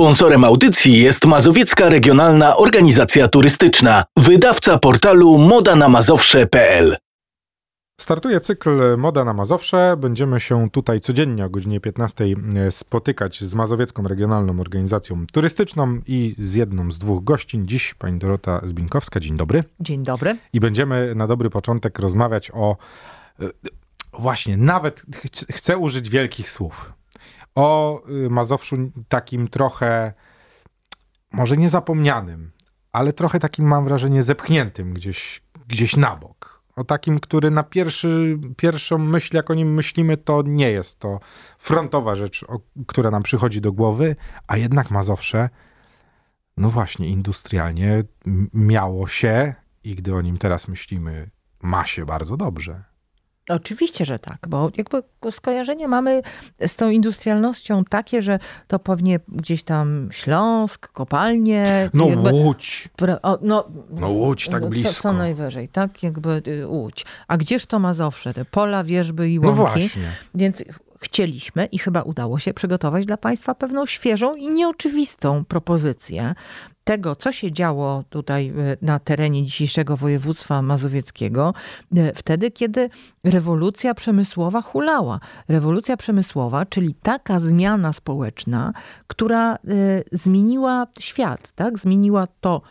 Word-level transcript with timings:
Sponsorem 0.00 0.44
audycji 0.44 0.98
jest 0.98 1.24
Mazowiecka 1.24 1.88
Regionalna 1.88 2.56
Organizacja 2.56 3.28
Turystyczna, 3.28 4.04
wydawca 4.16 4.78
portalu 4.78 5.38
modanamazowsze.pl. 5.38 6.96
Startuje 8.00 8.40
cykl 8.40 8.96
Moda 8.98 9.24
na 9.24 9.32
Mazowsze. 9.32 9.96
Będziemy 9.98 10.40
się 10.40 10.70
tutaj 10.70 11.00
codziennie 11.00 11.44
o 11.44 11.50
godzinie 11.50 11.80
15 11.80 12.24
e, 12.24 12.70
spotykać 12.70 13.44
z 13.44 13.54
Mazowiecką 13.54 14.02
Regionalną 14.02 14.60
Organizacją 14.60 15.26
Turystyczną 15.32 16.00
i 16.06 16.34
z 16.38 16.54
jedną 16.54 16.92
z 16.92 16.98
dwóch 16.98 17.24
gościń. 17.24 17.68
Dziś 17.68 17.94
pani 17.94 18.18
Dorota 18.18 18.60
Zbinkowska. 18.64 19.20
Dzień 19.20 19.36
dobry. 19.36 19.64
Dzień 19.80 20.02
dobry. 20.02 20.38
I 20.52 20.60
będziemy 20.60 21.14
na 21.14 21.26
dobry 21.26 21.50
początek 21.50 21.98
rozmawiać 21.98 22.50
o 22.54 22.76
e, 23.40 23.44
właśnie, 24.18 24.56
nawet 24.56 25.00
ch 25.00 25.56
chcę 25.56 25.76
użyć 25.76 26.10
wielkich 26.10 26.50
słów. 26.50 26.92
O 27.56 28.02
y, 28.08 28.30
Mazowszu 28.30 28.76
takim 29.08 29.48
trochę, 29.48 30.12
może 31.32 31.56
niezapomnianym, 31.56 32.52
ale 32.92 33.12
trochę 33.12 33.38
takim 33.38 33.66
mam 33.66 33.84
wrażenie 33.84 34.22
zepchniętym 34.22 34.94
gdzieś, 34.94 35.42
gdzieś 35.68 35.96
na 35.96 36.16
bok. 36.16 36.62
O 36.76 36.84
takim, 36.84 37.20
który 37.20 37.50
na 37.50 37.62
pierwszy, 37.62 38.38
pierwszą 38.56 38.98
myśl, 38.98 39.36
jak 39.36 39.50
o 39.50 39.54
nim 39.54 39.74
myślimy, 39.74 40.16
to 40.16 40.42
nie 40.46 40.70
jest 40.70 41.00
to 41.00 41.20
frontowa 41.58 42.16
rzecz, 42.16 42.44
o, 42.48 42.60
która 42.86 43.10
nam 43.10 43.22
przychodzi 43.22 43.60
do 43.60 43.72
głowy, 43.72 44.16
a 44.46 44.56
jednak 44.56 44.90
Mazowsze, 44.90 45.48
no 46.56 46.70
właśnie, 46.70 47.08
industrialnie 47.08 48.02
miało 48.54 49.06
się 49.06 49.54
i 49.84 49.94
gdy 49.94 50.14
o 50.14 50.22
nim 50.22 50.38
teraz 50.38 50.68
myślimy, 50.68 51.30
ma 51.62 51.86
się 51.86 52.04
bardzo 52.04 52.36
dobrze. 52.36 52.95
Oczywiście, 53.48 54.04
że 54.04 54.18
tak, 54.18 54.38
bo 54.48 54.70
jakby 54.76 55.02
skojarzenie 55.30 55.88
mamy 55.88 56.22
z 56.66 56.76
tą 56.76 56.90
industrialnością 56.90 57.84
takie, 57.84 58.22
że 58.22 58.38
to 58.66 58.78
pewnie 58.78 59.20
gdzieś 59.28 59.62
tam 59.62 60.08
Śląsk, 60.12 60.88
kopalnie. 60.88 61.90
No 61.94 62.08
jakby, 62.08 62.32
Łódź. 62.32 62.88
o, 63.22 63.38
no, 63.42 63.68
no 63.90 64.08
Łódź, 64.08 64.48
tak 64.48 64.68
blisko. 64.68 64.92
Co, 64.92 65.02
co, 65.02 65.12
najwyżej, 65.12 65.68
tak? 65.68 66.02
Jakby 66.02 66.42
y, 66.46 66.66
Łódź. 66.66 67.04
A 67.28 67.36
gdzież 67.36 67.66
to 67.66 67.78
Mazowsze? 67.78 68.34
Te 68.34 68.44
pola, 68.44 68.84
wierzby 68.84 69.30
i 69.30 69.40
no 69.40 69.48
łąki. 69.48 69.60
No 69.60 69.66
właśnie. 69.66 70.10
Więc 70.34 70.64
chcieliśmy 71.00 71.66
i 71.66 71.78
chyba 71.78 72.02
udało 72.02 72.38
się 72.38 72.54
przygotować 72.54 73.06
dla 73.06 73.16
Państwa 73.16 73.54
pewną 73.54 73.86
świeżą 73.86 74.34
i 74.34 74.48
nieoczywistą 74.48 75.44
propozycję 75.44 76.34
tego, 76.86 77.16
co 77.16 77.32
się 77.32 77.52
działo 77.52 78.04
tutaj 78.10 78.48
e, 78.48 78.52
na 78.82 78.98
terenie 78.98 79.44
dzisiejszego 79.44 79.96
województwa 79.96 80.62
mazowieckiego, 80.62 81.54
e, 81.96 82.12
wtedy, 82.12 82.50
kiedy 82.50 82.90
rewolucja 83.24 83.94
przemysłowa 83.94 84.62
hulała. 84.62 85.20
Rewolucja 85.48 85.96
przemysłowa, 85.96 86.66
czyli 86.66 86.94
taka 87.02 87.40
zmiana 87.40 87.92
społeczna, 87.92 88.72
która 89.06 89.54
e, 89.54 89.58
zmieniła 90.12 90.86
świat, 91.00 91.52
tak? 91.52 91.78
zmieniła 91.78 92.26
to, 92.40 92.62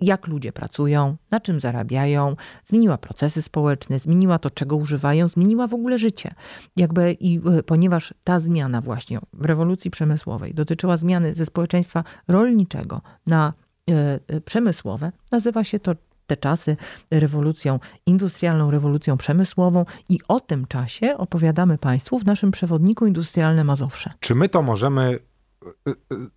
jak 0.00 0.26
ludzie 0.26 0.52
pracują, 0.52 1.16
na 1.30 1.40
czym 1.40 1.60
zarabiają, 1.60 2.36
zmieniła 2.64 2.98
procesy 2.98 3.42
społeczne, 3.42 3.98
zmieniła 3.98 4.38
to, 4.38 4.50
czego 4.50 4.76
używają, 4.76 5.28
zmieniła 5.28 5.66
w 5.66 5.74
ogóle 5.74 5.98
życie. 5.98 6.34
Jakby 6.76 7.12
i 7.12 7.40
e, 7.58 7.62
ponieważ 7.62 8.14
ta 8.24 8.40
zmiana 8.40 8.80
właśnie 8.80 9.18
w 9.32 9.44
rewolucji 9.44 9.90
przemysłowej 9.90 10.54
dotyczyła 10.54 10.96
zmiany 10.96 11.34
ze 11.34 11.46
społeczeństwa 11.46 12.04
rolniczego 12.28 13.00
na 13.26 13.52
e, 13.90 14.20
e, 14.28 14.40
przemysłowe, 14.40 15.12
nazywa 15.32 15.64
się 15.64 15.80
to 15.80 15.94
te 16.26 16.36
czasy 16.36 16.76
rewolucją 17.10 17.80
industrialną, 18.06 18.70
rewolucją 18.70 19.16
przemysłową 19.16 19.84
i 20.08 20.18
o 20.28 20.40
tym 20.40 20.66
czasie 20.66 21.16
opowiadamy 21.16 21.78
Państwu 21.78 22.18
w 22.18 22.26
naszym 22.26 22.50
przewodniku 22.50 23.06
Industrialne 23.06 23.64
Mazowsze. 23.64 24.12
Czy 24.20 24.34
my 24.34 24.48
to 24.48 24.62
możemy 24.62 25.18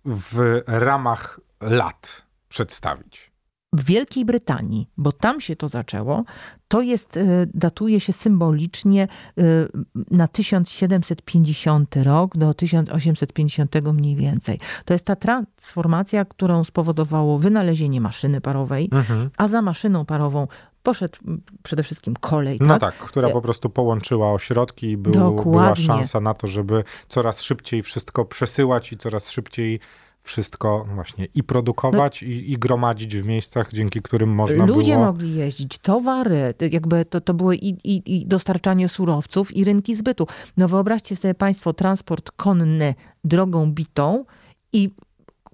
w 0.04 0.62
ramach 0.66 1.40
lat 1.60 2.22
przedstawić? 2.48 3.27
W 3.72 3.84
Wielkiej 3.84 4.24
Brytanii, 4.24 4.88
bo 4.96 5.12
tam 5.12 5.40
się 5.40 5.56
to 5.56 5.68
zaczęło, 5.68 6.24
to 6.68 6.82
jest, 6.82 7.16
e, 7.16 7.46
datuje 7.54 8.00
się 8.00 8.12
symbolicznie 8.12 9.02
e, 9.38 9.42
na 10.10 10.28
1750 10.28 11.96
rok 11.96 12.36
do 12.36 12.54
1850 12.54 13.74
mniej 13.92 14.16
więcej. 14.16 14.60
To 14.84 14.94
jest 14.94 15.04
ta 15.04 15.16
transformacja, 15.16 16.24
którą 16.24 16.64
spowodowało 16.64 17.38
wynalezienie 17.38 18.00
maszyny 18.00 18.40
parowej, 18.40 18.88
mhm. 18.92 19.30
a 19.36 19.48
za 19.48 19.62
maszyną 19.62 20.04
parową 20.04 20.46
poszedł 20.82 21.18
przede 21.62 21.82
wszystkim 21.82 22.14
kolej. 22.20 22.58
No 22.60 22.78
tak, 22.78 22.80
tak 22.80 23.08
która 23.08 23.28
e, 23.28 23.32
po 23.32 23.42
prostu 23.42 23.70
połączyła 23.70 24.32
ośrodki 24.32 24.90
i 24.90 24.96
był, 24.96 25.34
była 25.34 25.74
szansa 25.74 26.20
na 26.20 26.34
to, 26.34 26.46
żeby 26.46 26.84
coraz 27.08 27.42
szybciej 27.42 27.82
wszystko 27.82 28.24
przesyłać 28.24 28.92
i 28.92 28.96
coraz 28.96 29.30
szybciej 29.30 29.80
wszystko 30.28 30.86
właśnie 30.94 31.28
i 31.34 31.42
produkować, 31.42 32.22
no, 32.22 32.28
i, 32.28 32.52
i, 32.52 32.58
gromadzić 32.58 33.16
w 33.16 33.26
miejscach, 33.26 33.72
dzięki 33.72 34.02
którym 34.02 34.30
można 34.30 34.54
ludzie 34.54 34.66
było... 34.66 34.78
Ludzie 34.78 34.98
mogli 34.98 35.34
jeździć, 35.34 35.78
towary, 35.78 36.54
jakby 36.70 37.04
to, 37.04 37.20
to 37.20 37.34
było 37.34 37.52
i, 37.52 37.76
i, 37.84 38.16
i 38.16 38.26
dostarczanie 38.26 38.88
surowców, 38.88 39.56
i 39.56 39.64
rynki 39.64 39.96
zbytu. 39.96 40.26
No 40.56 40.68
wyobraźcie 40.68 41.16
sobie 41.16 41.34
państwo 41.34 41.72
transport 41.72 42.30
konny 42.30 42.94
drogą 43.24 43.72
bitą 43.72 44.24
i 44.72 44.90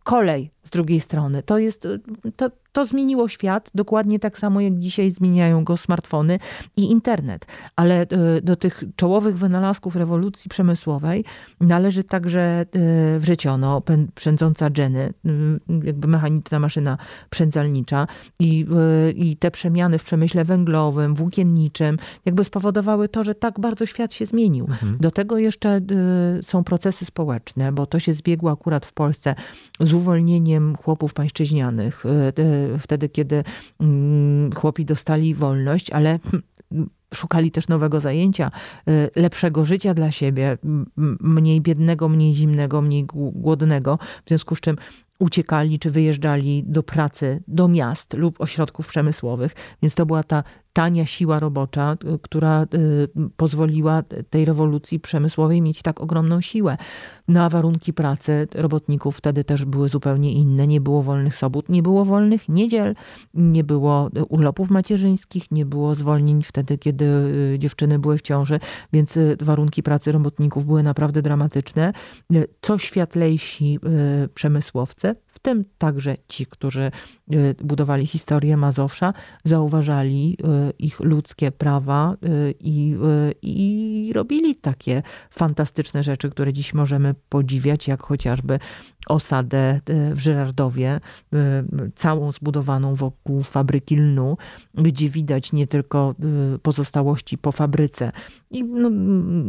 kolej 0.05 0.51
z 0.65 0.71
drugiej 0.71 1.01
strony. 1.01 1.43
To 1.43 1.59
jest, 1.59 1.89
to, 2.37 2.51
to 2.75 2.85
zmieniło 2.85 3.29
świat, 3.29 3.71
dokładnie 3.75 4.19
tak 4.19 4.39
samo 4.39 4.61
jak 4.61 4.79
dzisiaj 4.79 5.11
zmieniają 5.11 5.65
go 5.65 5.77
smartfony 5.77 6.39
i 6.77 6.91
internet. 6.91 7.47
Ale 7.77 8.01
e, 8.01 8.07
do 8.43 8.57
tych 8.57 8.85
czołowych 8.97 9.39
wynalazków 9.39 9.97
rewolucji 9.97 10.49
przemysłowej 10.49 11.25
należy 11.61 12.05
także 12.05 12.41
e, 12.41 12.67
wrzeciono, 13.19 13.83
przędząca 14.15 14.71
Jenny, 14.79 15.13
jakby 15.85 16.09
mechaniczna 16.09 16.59
maszyna 16.59 16.99
przędzalnicza 17.31 18.07
i, 18.41 18.67
e, 19.09 19.11
i 19.11 19.37
te 19.37 19.51
przemiany 19.51 19.99
w 19.99 20.03
przemyśle 20.03 20.45
węglowym, 20.45 21.15
włókienniczym, 21.15 21.99
jakby 22.25 22.45
spowodowały 22.45 23.09
to, 23.09 23.25
że 23.25 23.35
tak 23.35 23.61
bardzo 23.61 23.87
świat 23.87 24.13
się 24.13 24.27
zmienił. 24.27 24.65
Mhm. 24.65 24.97
Do 25.01 25.11
tego 25.11 25.39
jeszcze 25.39 25.81
są 26.43 26.65
procesy 26.65 27.05
społeczne, 27.05 27.73
bo 27.73 27.87
to 27.87 27.99
się 27.99 28.15
zbiegło 28.15 28.51
akurat 28.51 28.87
w 28.87 28.93
Polsce 28.93 29.35
z 29.81 29.95
uwolnieniem 29.95 30.77
chłopów 30.77 31.15
pańszczyźnianych 31.15 32.05
wtedy, 32.79 33.09
kiedy 33.09 33.45
mm, 33.81 34.53
chłopi 34.53 34.85
dostali 34.85 35.35
wolność, 35.35 35.91
ale 35.91 36.19
hmm, 36.71 36.91
szukali 37.15 37.51
też 37.51 37.69
nowego 37.69 38.01
zajęcia, 38.01 38.51
y, 38.89 39.11
lepszego 39.17 39.65
życia 39.65 39.95
dla 39.95 40.13
siebie, 40.13 40.59
mniej 41.21 41.61
biednego, 41.61 42.09
mniej 42.09 42.35
zimnego, 42.35 42.83
mniej 42.83 43.07
głodnego, 43.33 43.99
w 44.25 44.29
związku 44.29 44.57
z 44.57 44.61
czym 44.61 44.77
uciekali 45.19 45.79
czy 45.79 45.91
wyjeżdżali 45.91 46.65
do 46.67 46.83
pracy, 46.83 47.43
do 47.49 47.69
miast 47.69 48.15
lub 48.15 48.41
ośrodków 48.41 48.89
przemysłowych, 48.89 49.55
więc 49.83 49.95
to 49.95 50.07
była 50.07 50.23
ta 50.23 50.43
tania 50.73 51.07
siła 51.07 51.39
robocza, 51.39 51.97
y, 52.15 52.19
która 52.19 52.63
y, 52.63 53.09
pozwoliła 53.37 54.03
tej 54.31 54.45
rewolucji 54.45 55.01
przemysłowej 55.01 55.63
mieć 55.63 55.83
tak 55.83 56.01
ogromną 56.01 56.41
siłę. 56.41 56.77
No 57.29 57.43
a 57.43 57.49
warunki 57.49 57.93
pracy 57.93 58.49
robotników 58.55 59.17
wtedy 59.17 59.45
też 59.45 59.65
były 59.65 59.89
zupełnie 59.89 60.33
inne. 60.33 60.67
Nie 60.67 60.81
było 60.81 61.03
wolnych 61.03 61.37
sobot, 61.37 61.69
nie 61.69 61.83
było 61.83 62.05
wolnych 62.05 62.49
niedziel, 62.49 62.95
nie 63.35 63.65
było 63.65 64.11
urlopów 64.29 64.71
macierzyńskich, 64.71 65.51
nie 65.51 65.67
było 65.67 65.95
zwolnień 65.95 66.43
wtedy, 66.43 66.79
kiedy 66.79 67.05
y, 67.05 67.59
dziewczyny 67.59 67.99
były 67.99 68.19
w 68.19 68.23
ciąży, 68.23 68.61
więc 68.93 69.19
warunki 69.41 69.83
pracy 69.83 70.13
robotników 70.13 70.65
były 70.65 70.83
naprawdę 70.83 71.23
dramatyczne. 71.23 71.93
Co 72.61 72.79
światlejsi 72.79 73.79
przemysłowcy, 74.35 75.15
w 75.27 75.39
tym 75.39 75.65
także 75.79 76.17
ci, 76.29 76.47
którzy 76.47 76.91
budowali 77.65 78.07
historię 78.07 78.57
Mazowsza, 78.57 79.13
zauważali 79.45 80.39
ich 80.79 81.01
ludzkie 81.01 81.53
prawa 81.53 82.17
i, 82.61 82.97
i 83.43 84.13
robili 84.15 84.57
takie 84.57 85.03
fantastyczne 85.31 86.03
rzeczy, 86.03 86.31
które 86.31 86.53
dziś 86.53 86.75
możemy 86.75 87.14
podziwiać, 87.29 87.89
jak 87.89 88.03
chociażby 88.03 88.59
osadę 89.07 89.81
y, 89.91 90.15
w 90.15 90.21
Żyrardowie, 90.21 91.01
całą 91.95 92.33
zbudowaną 92.33 92.95
wokół 92.95 93.43
fabryki 93.43 93.97
lnu, 93.97 94.37
gdzie 94.75 95.09
widać 95.09 95.53
nie 95.53 95.67
tylko 95.67 96.15
pozostałości 96.63 97.39
po 97.39 97.53
fabryce. 97.53 98.13
I 98.51 98.65
no, 98.65 98.91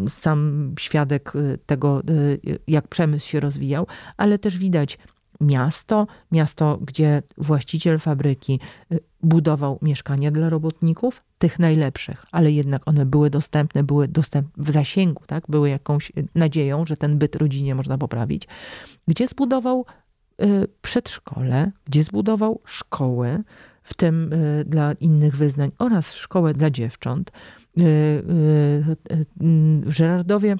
sam 0.09 0.71
świadek 0.79 1.33
tego, 1.65 2.01
jak 2.67 2.87
przemysł 2.87 3.27
się 3.27 3.39
rozwijał, 3.39 3.87
ale 4.17 4.39
też 4.39 4.57
widać 4.57 4.97
miasto, 5.41 6.07
miasto, 6.31 6.77
gdzie 6.81 7.23
właściciel 7.37 7.99
fabryki 7.99 8.59
y, 8.91 8.99
budował 9.23 9.79
mieszkania 9.81 10.31
dla 10.31 10.49
robotników, 10.49 11.23
tych 11.37 11.59
najlepszych, 11.59 12.25
ale 12.31 12.51
jednak 12.51 12.87
one 12.87 13.05
były 13.05 13.29
dostępne, 13.29 13.83
były 13.83 14.07
dostęp 14.07 14.47
w 14.57 14.71
zasięgu, 14.71 15.23
tak? 15.27 15.43
były 15.49 15.69
jakąś 15.69 16.09
y, 16.09 16.27
nadzieją, 16.35 16.85
że 16.85 16.97
ten 16.97 17.17
byt 17.17 17.35
rodzinie 17.35 17.75
można 17.75 17.97
poprawić, 17.97 18.47
gdzie 19.07 19.27
zbudował 19.27 19.85
y, 20.41 20.67
przedszkole, 20.81 21.71
gdzie 21.85 22.03
zbudował 22.03 22.61
szkoły, 22.65 23.43
w 23.83 23.93
tym 23.93 24.29
dla 24.65 24.93
innych 24.93 25.35
wyznań 25.37 25.71
oraz 25.79 26.13
szkołę 26.13 26.53
dla 26.53 26.69
dziewcząt. 26.69 27.31
W 29.85 29.91
Żerardowie 29.91 30.55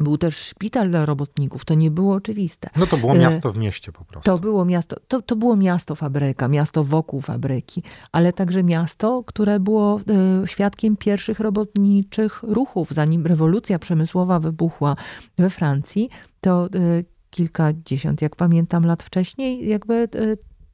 Był 0.00 0.18
też 0.18 0.36
szpital 0.36 0.90
dla 0.90 1.06
robotników, 1.06 1.64
to 1.64 1.74
nie 1.74 1.90
było 1.90 2.14
oczywiste. 2.14 2.70
No 2.76 2.86
to 2.86 2.96
było 2.96 3.14
E, 3.14 3.18
miasto 3.18 3.52
w 3.52 3.56
mieście 3.56 3.92
po 3.92 4.04
prostu. 4.04 4.30
To 4.30 4.38
było 4.38 4.64
miasto, 4.64 4.96
to, 5.08 5.22
to 5.22 5.36
było 5.36 5.56
miasto 5.56 5.94
fabryka, 5.94 6.48
miasto 6.48 6.84
wokół 6.84 7.20
fabryki, 7.20 7.82
ale 8.12 8.32
także 8.32 8.62
miasto, 8.64 9.22
które 9.26 9.60
było 9.60 10.00
e, 10.42 10.46
świadkiem 10.46 10.96
pierwszych 10.96 11.40
robotniczych 11.40 12.42
ruchów. 12.42 12.90
Zanim 12.90 13.26
rewolucja 13.26 13.78
przemysłowa 13.78 14.40
wybuchła 14.40 14.96
we 15.38 15.50
Francji, 15.50 16.10
to 16.40 16.66
e, 16.66 16.68
kilkadziesiąt, 17.30 18.22
jak 18.22 18.36
pamiętam, 18.36 18.86
lat 18.86 19.02
wcześniej, 19.02 19.68
jakby 19.68 19.94
e, 19.94 20.08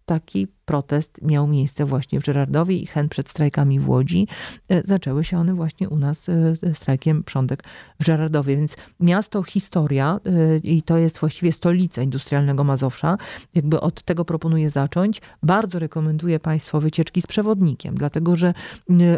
taki 0.06 0.48
protest 0.64 1.22
miał 1.22 1.46
miejsce 1.46 1.84
właśnie 1.84 2.20
w 2.20 2.24
Żerardowie 2.24 2.78
i 2.78 2.86
chęt 2.86 3.10
przed 3.10 3.28
strajkami 3.28 3.80
w 3.80 3.88
Łodzi. 3.88 4.28
E, 4.68 4.82
Zaczęły 4.82 5.24
się 5.24 5.38
one 5.38 5.54
właśnie 5.54 5.88
u 5.88 5.96
nas 5.96 6.28
e, 6.28 6.74
strajkiem 6.74 7.24
prządek 7.24 7.64
w 8.00 8.04
Żerardowie. 8.04 8.56
Więc 8.56 8.76
miasto, 9.00 9.42
historia 9.42 10.20
e, 10.24 10.56
i 10.56 10.82
to 10.82 10.98
jest 10.98 11.18
właściwie 11.18 11.52
stolica 11.52 12.02
industrialnego 12.02 12.64
Mazowsza. 12.64 13.16
Jakby 13.54 13.80
od 13.80 14.02
tego 14.02 14.24
proponuję 14.24 14.70
zacząć. 14.70 15.20
Bardzo 15.42 15.78
rekomenduję 15.78 16.40
Państwu 16.40 16.80
wycieczki 16.80 17.22
z 17.22 17.26
przewodnikiem, 17.26 17.94
dlatego 17.94 18.36
że 18.36 18.54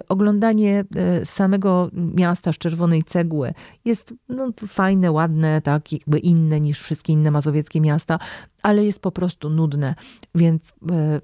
oglądanie 0.09 0.85
e, 0.97 1.27
samego 1.27 1.91
miasta 1.93 2.53
z 2.53 2.59
czerwonej 2.59 3.03
cegły 3.03 3.55
jest 3.85 4.15
no, 4.29 4.53
fajne, 4.69 5.13
ładne, 5.13 5.61
tak 5.61 5.93
jakby 5.93 6.19
inne 6.19 6.61
niż 6.61 6.81
wszystkie 6.81 7.13
inne 7.13 7.31
mazowieckie 7.31 7.81
miasta, 7.81 8.19
ale 8.63 8.85
jest 8.85 8.99
po 8.99 9.13
prostu 9.13 9.51
nudne. 9.51 9.95
Więc 10.35 10.73
e, 10.91 11.21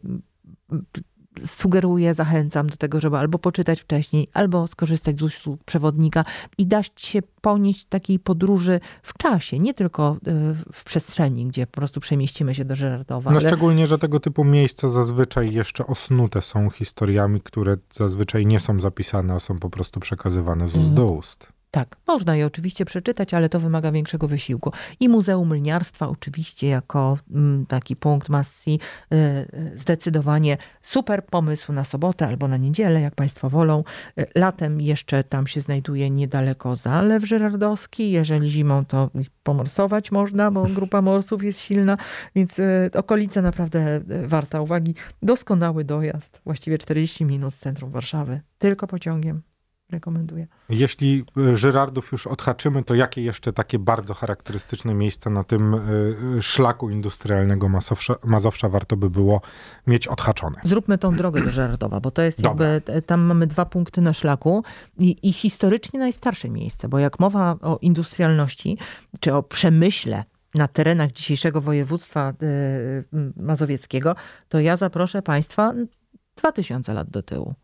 sugeruję, 1.44 2.14
zachęcam 2.14 2.66
do 2.66 2.76
tego, 2.76 3.00
żeby 3.00 3.18
albo 3.18 3.38
poczytać 3.38 3.80
wcześniej, 3.80 4.28
albo 4.34 4.66
skorzystać 4.66 5.18
z 5.18 5.22
usług 5.22 5.64
przewodnika 5.64 6.24
i 6.58 6.66
dać 6.66 6.92
się 6.96 7.22
ponieść 7.40 7.84
takiej 7.86 8.18
podróży 8.18 8.80
w 9.02 9.18
czasie, 9.18 9.58
nie 9.58 9.74
tylko 9.74 10.16
e, 10.26 10.54
w 10.72 10.84
przestrzeni, 10.84 11.46
gdzie 11.46 11.66
po 11.66 11.72
prostu 11.72 12.00
przemieścimy 12.00 12.54
się 12.54 12.64
do 12.64 12.76
Żerardowa. 12.76 13.30
No 13.30 13.36
ale- 13.38 13.48
szczególnie, 13.48 13.86
że 13.86 13.98
tego 13.98 14.20
typu 14.20 14.44
miejsca 14.44 14.88
zazwyczaj 14.88 15.52
jeszcze 15.54 15.86
osnute 15.86 16.42
są 16.42 16.70
historiami, 16.70 17.40
które 17.40 17.76
zazwyczaj 17.92 18.46
nie 18.46 18.60
są 18.60 18.80
zapisane, 18.80 19.34
a 19.34 19.40
są 19.40 19.58
po 19.58 19.70
prostu 19.70 20.00
przekazywane 20.00 20.68
z 20.68 20.70
ust 20.76 20.76
Mhm. 20.76 20.94
do 20.94 21.06
ust. 21.06 21.52
Tak, 21.74 21.96
można 22.06 22.36
je 22.36 22.46
oczywiście 22.46 22.84
przeczytać, 22.84 23.34
ale 23.34 23.48
to 23.48 23.60
wymaga 23.60 23.92
większego 23.92 24.28
wysiłku. 24.28 24.72
I 25.00 25.08
Muzeum 25.08 25.54
Lniarstwa 25.54 26.08
oczywiście 26.08 26.68
jako 26.68 27.18
mm, 27.30 27.66
taki 27.66 27.96
punkt 27.96 28.28
masji 28.28 28.80
y, 29.12 29.16
y, 29.16 29.78
zdecydowanie 29.78 30.56
super 30.82 31.26
pomysł 31.26 31.72
na 31.72 31.84
sobotę 31.84 32.26
albo 32.26 32.48
na 32.48 32.56
niedzielę, 32.56 33.00
jak 33.00 33.14
Państwo 33.14 33.50
wolą. 33.50 33.84
Y, 34.18 34.26
Latem 34.34 34.80
jeszcze 34.80 35.24
tam 35.24 35.46
się 35.46 35.60
znajduje 35.60 36.10
niedaleko 36.10 36.76
Zalew 36.76 37.24
Żerardowski. 37.24 38.10
Jeżeli 38.10 38.50
zimą, 38.50 38.84
to 38.84 39.10
pomorsować 39.42 40.12
można, 40.12 40.50
bo 40.50 40.64
grupa 40.64 41.02
morsów 41.02 41.44
jest 41.44 41.60
silna, 41.60 41.96
więc 42.34 42.60
okolica 42.94 43.42
naprawdę 43.42 44.00
warta 44.26 44.60
uwagi. 44.60 44.94
Doskonały 45.22 45.84
dojazd, 45.84 46.40
właściwie 46.44 46.78
40 46.78 47.24
minut 47.24 47.54
z 47.54 47.58
centrum 47.58 47.90
Warszawy, 47.90 48.40
tylko 48.58 48.86
pociągiem. 48.86 49.51
Rekomenduję. 49.92 50.46
Jeśli 50.68 51.24
y, 51.38 51.56
Żyrardów 51.56 52.12
już 52.12 52.26
odhaczymy, 52.26 52.84
to 52.84 52.94
jakie 52.94 53.22
jeszcze 53.22 53.52
takie 53.52 53.78
bardzo 53.78 54.14
charakterystyczne 54.14 54.94
miejsca 54.94 55.30
na 55.30 55.44
tym 55.44 55.74
y, 55.74 55.78
y, 56.38 56.42
szlaku 56.42 56.90
industrialnego 56.90 57.68
Mazowsza, 57.68 58.14
Mazowsza 58.24 58.68
warto 58.68 58.96
by 58.96 59.10
było 59.10 59.40
mieć 59.86 60.08
odhaczone? 60.08 60.60
Zróbmy 60.64 60.98
tą 60.98 61.16
drogę 61.16 61.42
do 61.44 61.50
Żerardowa, 61.50 62.00
bo 62.00 62.10
to 62.10 62.22
jest 62.22 62.42
Dobra. 62.42 62.66
jakby, 62.66 62.92
e, 62.92 63.02
tam 63.02 63.20
mamy 63.20 63.46
dwa 63.46 63.64
punkty 63.64 64.00
na 64.00 64.12
szlaku 64.12 64.64
i, 64.98 65.28
i 65.28 65.32
historycznie 65.32 66.00
najstarsze 66.00 66.50
miejsce, 66.50 66.88
bo 66.88 66.98
jak 66.98 67.20
mowa 67.20 67.56
o 67.60 67.78
industrialności, 67.82 68.78
czy 69.20 69.34
o 69.34 69.42
przemyśle 69.42 70.24
na 70.54 70.68
terenach 70.68 71.12
dzisiejszego 71.12 71.60
województwa 71.60 72.32
mazowieckiego, 73.36 74.16
to 74.48 74.60
ja 74.60 74.76
zaproszę 74.76 75.22
Państwa 75.22 75.74
2000 76.36 76.94
lat 76.94 77.10
do 77.10 77.22
tyłu, 77.22 77.54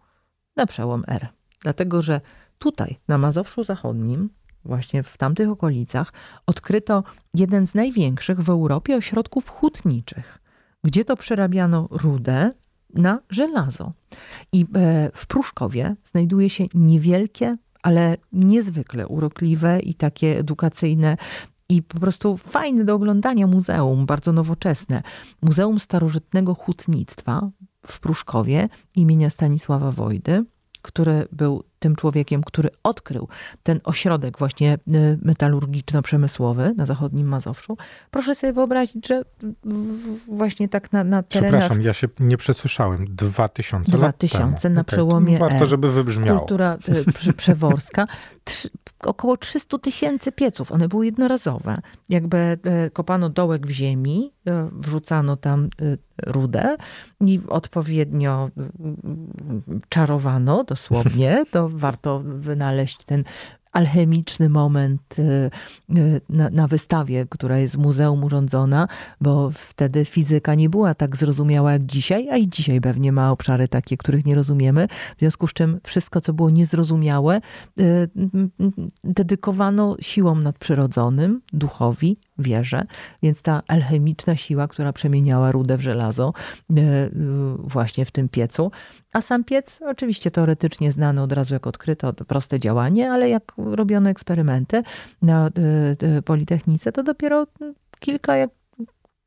na 0.57 0.67
przełom 0.67 1.05
R. 1.07 1.38
Dlatego, 1.61 2.03
że 2.03 2.21
tutaj, 2.59 2.99
na 3.09 3.19
Mazowszu 3.19 3.65
Zachodnim, 3.65 4.31
właśnie 4.65 5.03
w 5.03 5.17
tamtych 5.17 5.49
okolicach, 5.49 6.13
odkryto 6.47 7.05
jeden 7.35 7.67
z 7.67 7.75
największych 7.75 8.41
w 8.41 8.51
Europie 8.51 8.97
ośrodków 8.97 9.49
hutniczych, 9.49 10.39
gdzie 10.85 11.05
to 11.05 11.17
przerabiano 11.17 11.89
rudę 11.91 12.51
na 12.95 13.21
żelazo. 13.31 13.93
I 14.53 14.67
e, 14.75 15.11
w 15.15 15.27
Pruszkowie 15.27 15.97
znajduje 16.05 16.51
się 16.51 16.65
niewielkie, 16.75 17.57
ale 17.83 18.17
niezwykle 18.33 19.07
urokliwe 19.07 19.81
i 19.81 19.95
takie 19.95 20.39
edukacyjne 20.39 21.17
i 21.69 21.83
po 21.83 22.01
prostu 22.01 22.37
fajne 22.37 22.85
do 22.85 22.95
oglądania 22.95 23.47
muzeum, 23.47 24.07
bardzo 24.07 24.33
nowoczesne. 24.33 25.03
Muzeum 25.43 25.79
Starożytnego 25.79 26.55
Hutnictwa 26.55 27.51
w 27.87 28.01
Pruszkowie 28.01 28.69
imienia 28.95 29.31
Stanisława 29.31 29.93
Wojdy, 29.93 30.45
który 30.83 31.29
był 31.33 31.65
tym 31.79 31.97
człowiekiem, 31.97 32.43
który 32.43 32.69
odkrył 32.83 33.29
ten 33.63 33.81
ośrodek 33.85 34.39
właśnie 34.39 34.75
y, 34.75 35.19
metalurgiczno-przemysłowy 35.23 36.75
na 36.77 36.87
zachodnim 36.87 37.29
Mazowszu. 37.29 37.77
Proszę 38.11 38.35
sobie 38.35 38.53
wyobrazić, 38.53 39.09
że 39.09 39.23
właśnie 40.29 40.69
tak 40.69 40.93
na, 40.93 41.05
na 41.05 41.23
terenach 41.23 41.51
Przepraszam, 41.51 41.83
ja 41.83 41.93
się 41.93 42.09
nie 42.21 42.37
przesłyszałem. 42.37 43.05
2000 43.09 43.93
lat 43.99 44.17
2000 44.17 44.63
temu. 44.63 44.75
na 44.75 44.85
przełomie 44.85 45.39
Warto, 45.39 45.57
R. 45.57 45.69
żeby 45.69 45.93
wybrzmiało. 45.93 46.39
kultura 46.39 46.79
przy, 47.15 47.33
przeworska, 47.33 48.07
około 49.05 49.37
300 49.37 49.79
tysięcy 49.79 50.33
pieców. 50.33 50.73
One 50.73 50.89
były 50.89 51.07
jednorazowe. 51.07 51.77
Jakby 52.09 52.39
e, 52.39 52.59
kopano 52.91 53.29
dołek 53.29 53.67
w 53.67 53.71
ziemi, 53.71 54.33
e, 54.47 54.69
wrzucano 54.73 55.37
tam 55.37 55.69
e, 55.83 55.97
rudę 56.33 56.77
i 57.21 57.41
odpowiednio 57.49 58.51
mm, 58.59 59.81
czarowano 59.89 60.65
dosłownie. 60.65 61.45
To 61.53 61.69
warto 61.69 62.23
wynaleźć 62.25 63.05
ten 63.05 63.25
alchemiczny 63.73 64.49
moment 64.49 65.19
y, 65.19 65.23
y, 65.97 66.21
na, 66.29 66.51
na 66.51 66.69
wystawie, 66.69 67.27
która 67.29 67.59
jest 67.59 67.75
w 67.75 67.79
muzeum 67.79 68.25
urządzona, 68.25 68.89
bo 69.21 69.51
wtedy 69.51 70.05
fizyka 70.05 70.55
nie 70.55 70.71
była 70.71 70.95
tak 70.95 71.17
zrozumiała 71.17 71.73
jak 71.73 71.87
dzisiaj, 71.87 72.29
a 72.31 72.37
i 72.37 72.49
dzisiaj 72.49 72.81
pewnie 72.81 73.13
ma 73.13 73.31
obszary 73.33 73.69
takie, 73.69 73.97
których 73.97 74.27
nie 74.27 74.35
rozumiemy. 74.35 74.89
W 75.17 75.19
związku 75.19 75.47
z 75.47 75.53
czym 75.53 75.81
wszystko, 75.85 76.21
co 76.21 76.33
było 76.33 76.51
niezrozumiałe, 76.51 77.41
y, 77.81 78.09
dedykowano 79.05 79.97
siłom 80.01 80.43
nadprzyrodzonym, 80.43 81.41
duchowi, 81.53 82.17
wierze. 82.39 82.83
Więc 83.23 83.43
ta 83.43 83.63
alchemiczna 83.69 84.37
siła, 84.37 84.69
która 84.69 84.93
przemieniała 84.93 85.53
rudę 85.53 85.77
w 85.77 85.81
żelazo 85.81 86.33
właśnie 87.59 88.05
w 88.05 88.11
tym 88.11 88.29
piecu. 88.29 88.71
A 89.19 89.23
sam 89.23 89.45
piec, 89.45 89.81
oczywiście 89.87 90.31
teoretycznie 90.31 90.93
znany 90.93 91.23
od 91.23 91.33
razu 91.33 91.55
jak 91.55 91.67
odkryto, 91.67 92.13
to 92.13 92.25
proste 92.25 92.61
działanie, 92.61 93.13
ale 93.13 93.29
jak 93.29 93.53
robiono 93.57 94.11
eksperymenty 94.11 94.83
na 95.23 95.49
y, 95.49 96.07
y, 96.19 96.23
Politechnice, 96.23 96.93
to 96.93 97.03
dopiero 97.03 97.47
kilka, 98.01 98.37
jak 98.37 98.51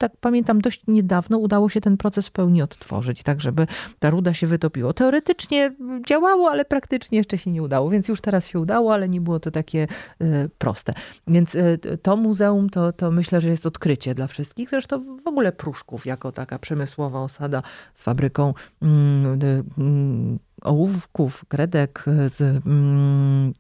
tak 0.01 0.17
pamiętam, 0.17 0.62
dość 0.62 0.84
niedawno 0.88 1.38
udało 1.38 1.70
się 1.70 1.81
ten 1.81 1.98
proces 1.98 2.27
w 2.27 2.31
pełni 2.31 2.62
odtworzyć, 2.62 3.24
tak 3.24 3.41
żeby 3.41 3.67
ta 4.00 4.10
ruda 4.10 4.34
się 4.34 4.48
wytopiło. 4.48 4.93
Teoretycznie 4.93 5.75
działało, 6.08 6.51
ale 6.51 6.65
praktycznie 6.65 7.17
jeszcze 7.17 7.38
się 7.38 7.51
nie 7.51 7.63
udało, 7.63 7.89
więc 7.89 8.08
już 8.08 8.22
teraz 8.22 8.48
się 8.48 8.60
udało, 8.60 8.93
ale 8.93 9.10
nie 9.10 9.22
było 9.22 9.39
to 9.39 9.51
takie 9.51 9.88
y, 10.22 10.50
proste. 10.58 10.93
Więc 11.27 11.55
y, 11.55 11.79
to 12.01 12.17
muzeum 12.17 12.70
to, 12.70 12.93
to 12.93 13.12
myślę, 13.12 13.41
że 13.41 13.50
jest 13.50 13.65
odkrycie 13.65 14.15
dla 14.15 14.27
wszystkich. 14.27 14.70
Zresztą 14.70 15.17
w 15.24 15.27
ogóle 15.27 15.51
Pruszków 15.51 16.05
jako 16.05 16.31
taka 16.31 16.60
przemysłowa 16.60 17.22
osada 17.22 17.63
z 17.93 18.03
fabryką 18.03 18.53
mm, 18.81 19.39
mm, 19.77 20.39
ołówków, 20.62 21.46
kredek, 21.48 22.05
z, 22.27 22.41
mm, 22.65 23.53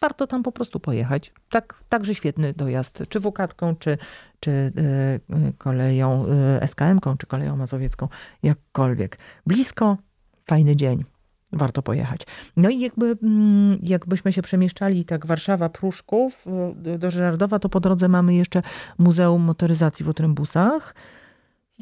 warto 0.00 0.26
tam 0.26 0.42
po 0.42 0.52
prostu 0.52 0.80
pojechać. 0.80 1.32
Tak, 1.50 1.74
także 1.88 2.14
świetny 2.14 2.52
dojazd, 2.52 3.02
czy 3.08 3.20
wukatką, 3.20 3.76
czy, 3.76 3.98
czy 4.40 4.50
y, 4.50 5.52
koleją 5.58 6.26
y, 6.26 6.28
SKM-ką, 6.66 7.16
czy 7.16 7.26
koleją 7.26 7.56
mazowiecką, 7.56 8.08
jakkolwiek. 8.42 9.18
Blisko, 9.46 9.96
fajny 10.46 10.76
dzień. 10.76 11.04
Warto 11.52 11.82
pojechać. 11.82 12.20
No 12.56 12.70
i 12.70 12.80
jakby, 12.80 13.16
mm, 13.22 13.78
jakbyśmy 13.82 14.32
się 14.32 14.42
przemieszczali 14.42 15.04
tak 15.04 15.26
Warszawa, 15.26 15.68
Pruszków 15.68 16.46
y, 16.86 16.98
do 16.98 17.10
Żerardowa, 17.10 17.58
to 17.58 17.68
po 17.68 17.80
drodze 17.80 18.08
mamy 18.08 18.34
jeszcze 18.34 18.62
Muzeum 18.98 19.42
Motoryzacji 19.42 20.04
w 20.04 20.08
Otrębusach 20.08 20.94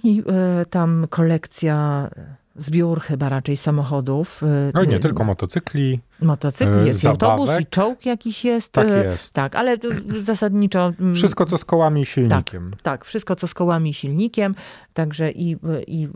i 0.05 0.23
tam 0.71 1.07
kolekcja 1.11 2.09
zbiór 2.57 3.01
chyba 3.01 3.29
raczej 3.29 3.57
samochodów. 3.57 4.43
No 4.75 4.83
i 4.83 4.89
nie 4.89 5.01
tylko 5.01 5.25
motocykli, 5.25 6.01
Motocykl 6.23 6.79
e, 6.79 6.87
jest, 6.87 7.07
autobus, 7.07 7.51
i 7.61 7.67
czołg 7.67 8.07
jakiś 8.07 8.45
jest. 8.45 8.73
Tak 8.73 8.89
e, 8.89 9.05
jest. 9.05 9.35
Tak, 9.35 9.57
ale 9.57 9.73
e, 9.73 9.79
zasadniczo... 10.21 10.93
mm, 11.01 11.15
Wszystko, 11.15 11.47
co 11.47 11.59
z 11.59 11.65
kołami 11.65 12.01
i 12.03 12.07
silnikiem. 12.07 12.77
Tak, 12.83 13.05
wszystko 13.05 13.37
co 13.37 13.47
z 13.47 13.55
kołami 13.55 13.91
i 13.91 13.95
silnikiem, 13.95 14.55
także 14.95 15.31
i, 15.31 15.57
i 15.87 16.09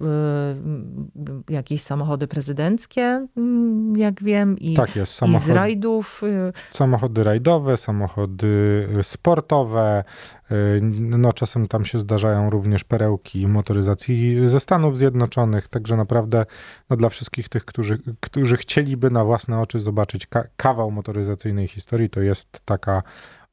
jakieś 1.49 1.83
samochody 1.83 2.27
prezydenckie, 2.27 3.27
mm, 3.37 3.97
jak 3.97 4.23
wiem, 4.23 4.59
i, 4.59 4.75
Tak 4.75 4.97
jest, 4.97 5.21
i 5.23 5.39
z 5.39 5.51
rajdów. 5.51 6.23
y, 6.23 6.53
samochody 6.73 7.25
rajdowe, 7.25 7.77
samochody 7.77 8.89
sportowe. 9.03 10.05
No 11.01 11.33
czasem 11.33 11.67
tam 11.67 11.85
się 11.85 12.01
zdarzają 12.01 12.51
również 12.51 12.85
perełki 12.85 13.49
motoryzacji 13.49 14.49
ze 14.49 14.61
Stanów 14.61 14.99
Zjednoczonych, 14.99 15.69
także 15.69 15.97
naprawdę 15.97 16.47
no, 16.91 16.97
dla 16.97 17.09
wszystkich 17.09 17.49
tych, 17.49 17.65
którzy, 17.65 17.99
którzy 18.21 18.57
chcieliby 18.57 19.11
na 19.11 19.25
własne 19.25 19.61
oczy 19.61 19.81
zobaczyć 19.81 19.94
ka- 20.27 20.49
kawał 20.57 20.91
motoryzacyjnej 20.91 21.69
historii, 21.69 22.11
to 22.11 22.21
jest 22.21 22.61
taka 22.65 23.03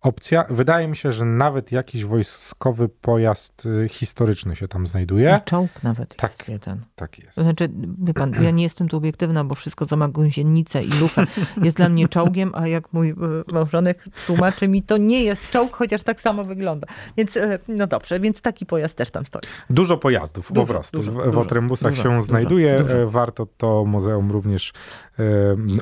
opcja. 0.02 0.46
Wydaje 0.50 0.88
mi 0.88 0.96
się, 0.96 1.12
że 1.12 1.26
nawet 1.26 1.72
jakiś 1.72 2.06
wojskowy 2.06 2.90
pojazd 2.90 3.66
y, 3.66 3.90
historyczny 3.90 4.56
się 4.56 4.68
tam 4.68 4.88
znajduje. 4.88 5.40
I 5.42 5.46
czołg 5.50 5.84
nawet 5.84 6.16
Tak. 6.16 6.32
jest 6.32 6.50
jeden. 6.50 6.86
Tak 6.96 7.20
jest. 7.20 7.36
To 7.36 7.44
znaczy, 7.44 7.70
wie 8.04 8.14
pan, 8.14 8.44
ja 8.44 8.52
nie 8.52 8.64
jestem 8.64 8.88
tu 8.88 8.98
obiektywna, 8.98 9.44
bo 9.44 9.56
wszystko, 9.56 9.86
co 9.86 9.98
ma 9.98 10.08
gąsienicę 10.08 10.84
i 10.84 10.90
lufę, 10.90 11.24
jest 11.64 11.78
dla 11.78 11.90
mnie 11.90 12.08
czołgiem, 12.08 12.52
a 12.56 12.68
jak 12.68 12.94
mój 12.94 13.12
y, 13.12 13.16
małżonek 13.54 14.06
tłumaczy 14.28 14.68
mi, 14.68 14.84
to 14.84 14.98
nie 14.98 15.24
jest 15.24 15.50
czołg, 15.50 15.76
chociaż 15.76 16.04
tak 16.04 16.22
samo 16.22 16.44
wygląda. 16.44 16.88
Więc, 17.18 17.38
y, 17.38 17.60
no 17.68 17.88
dobrze, 17.88 18.20
więc 18.20 18.42
taki 18.42 18.66
pojazd 18.66 18.96
też 18.96 19.12
tam 19.12 19.26
stoi. 19.26 19.42
Dużo 19.70 19.98
pojazdów 19.98 20.48
po 20.48 20.54
Dużo, 20.54 20.68
prostu 20.74 20.98
dużo, 20.98 21.12
w, 21.12 21.32
w 21.32 21.38
Otrębusach 21.38 21.92
dużo, 21.92 22.04
się 22.04 22.22
znajduje. 22.22 22.86
Warto 23.06 23.48
to 23.58 23.86
muzeum 23.86 24.32
również 24.32 24.74
e, 25.20 25.24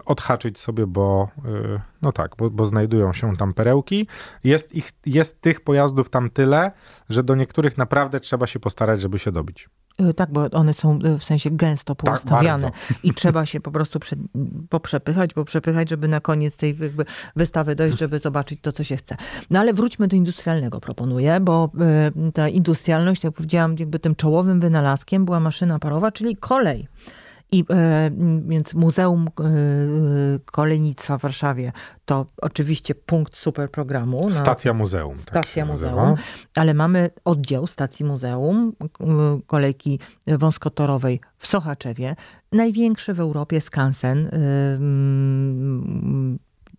odhaczyć 0.05 0.59
sobie, 0.59 0.87
bo 0.87 1.29
e, 1.37 1.81
no 2.01 2.11
tak, 2.11 2.35
bo, 2.37 2.49
bo 2.49 2.65
znajdują 2.65 3.13
się 3.13 3.37
tam 3.37 3.53
perełki. 3.53 4.07
Jest, 4.43 4.75
ich, 4.75 4.91
jest 5.05 5.41
tych 5.41 5.61
pojazdów 5.61 6.09
tam 6.09 6.29
tyle, 6.29 6.71
że 7.09 7.23
do 7.23 7.35
niektórych 7.35 7.77
naprawdę 7.77 8.19
trzeba 8.19 8.47
się 8.47 8.59
postarać, 8.59 9.01
żeby 9.01 9.19
się 9.19 9.31
dobić. 9.31 9.69
Y, 10.01 10.13
Tak, 10.13 10.31
bo 10.31 10.49
one 10.51 10.73
są 10.73 10.99
y, 11.05 11.19
w 11.19 11.23
sensie 11.23 11.49
gęsto 11.51 11.95
poustawiane 11.95 12.63
bardzo. 12.63 12.77
i 13.03 13.13
trzeba 13.13 13.45
się 13.45 13.61
po 13.61 13.71
prostu 13.71 13.99
prze, 13.99 14.15
poprzepychać, 14.69 15.33
poprzepychać, 15.33 15.89
żeby 15.89 16.07
na 16.07 16.19
koniec 16.19 16.57
tej 16.57 16.77
wystawy 17.35 17.75
dojść, 17.75 17.97
żeby 17.97 18.19
zobaczyć 18.19 18.59
to, 18.61 18.71
co 18.71 18.83
się 18.83 18.97
chce. 18.97 19.15
No 19.49 19.59
ale 19.59 19.73
wróćmy 19.73 20.07
do 20.07 20.15
industrialnego, 20.15 20.79
proponuję, 20.79 21.39
bo 21.39 21.71
y, 22.27 22.31
ta 22.31 22.49
industrialność, 22.49 23.23
jak 23.23 23.33
powiedziałam, 23.33 23.75
jakby 23.79 23.99
tym 23.99 24.15
czołowym 24.15 24.59
wynalazkiem 24.59 25.25
była 25.25 25.39
maszyna 25.39 25.79
parowa, 25.79 26.11
czyli 26.11 26.37
kolej. 26.37 26.87
I 27.51 27.65
e, 27.69 28.11
więc 28.47 28.73
Muzeum 28.73 29.27
e, 29.27 29.43
Kolejnictwa 30.45 31.17
w 31.17 31.21
Warszawie 31.21 31.71
to 32.05 32.25
oczywiście 32.41 32.95
punkt 32.95 33.37
super 33.37 33.71
programu. 33.71 34.23
na- 34.23 34.29
Stacja 34.29 34.73
muzeum. 34.73 35.15
Tak 35.17 35.23
Stacja 35.45 35.63
się 35.63 35.69
nazywa. 35.69 35.91
muzeum, 35.91 36.15
ale 36.55 36.73
mamy 36.73 37.09
oddział 37.25 37.67
stacji 37.67 38.05
muzeum 38.05 38.73
kolejki 39.47 39.99
wąskotorowej 40.27 41.19
w 41.37 41.47
Sochaczewie. 41.47 42.15
Największy 42.51 43.13
w 43.13 43.19
Europie 43.19 43.61
skansen 43.61 44.29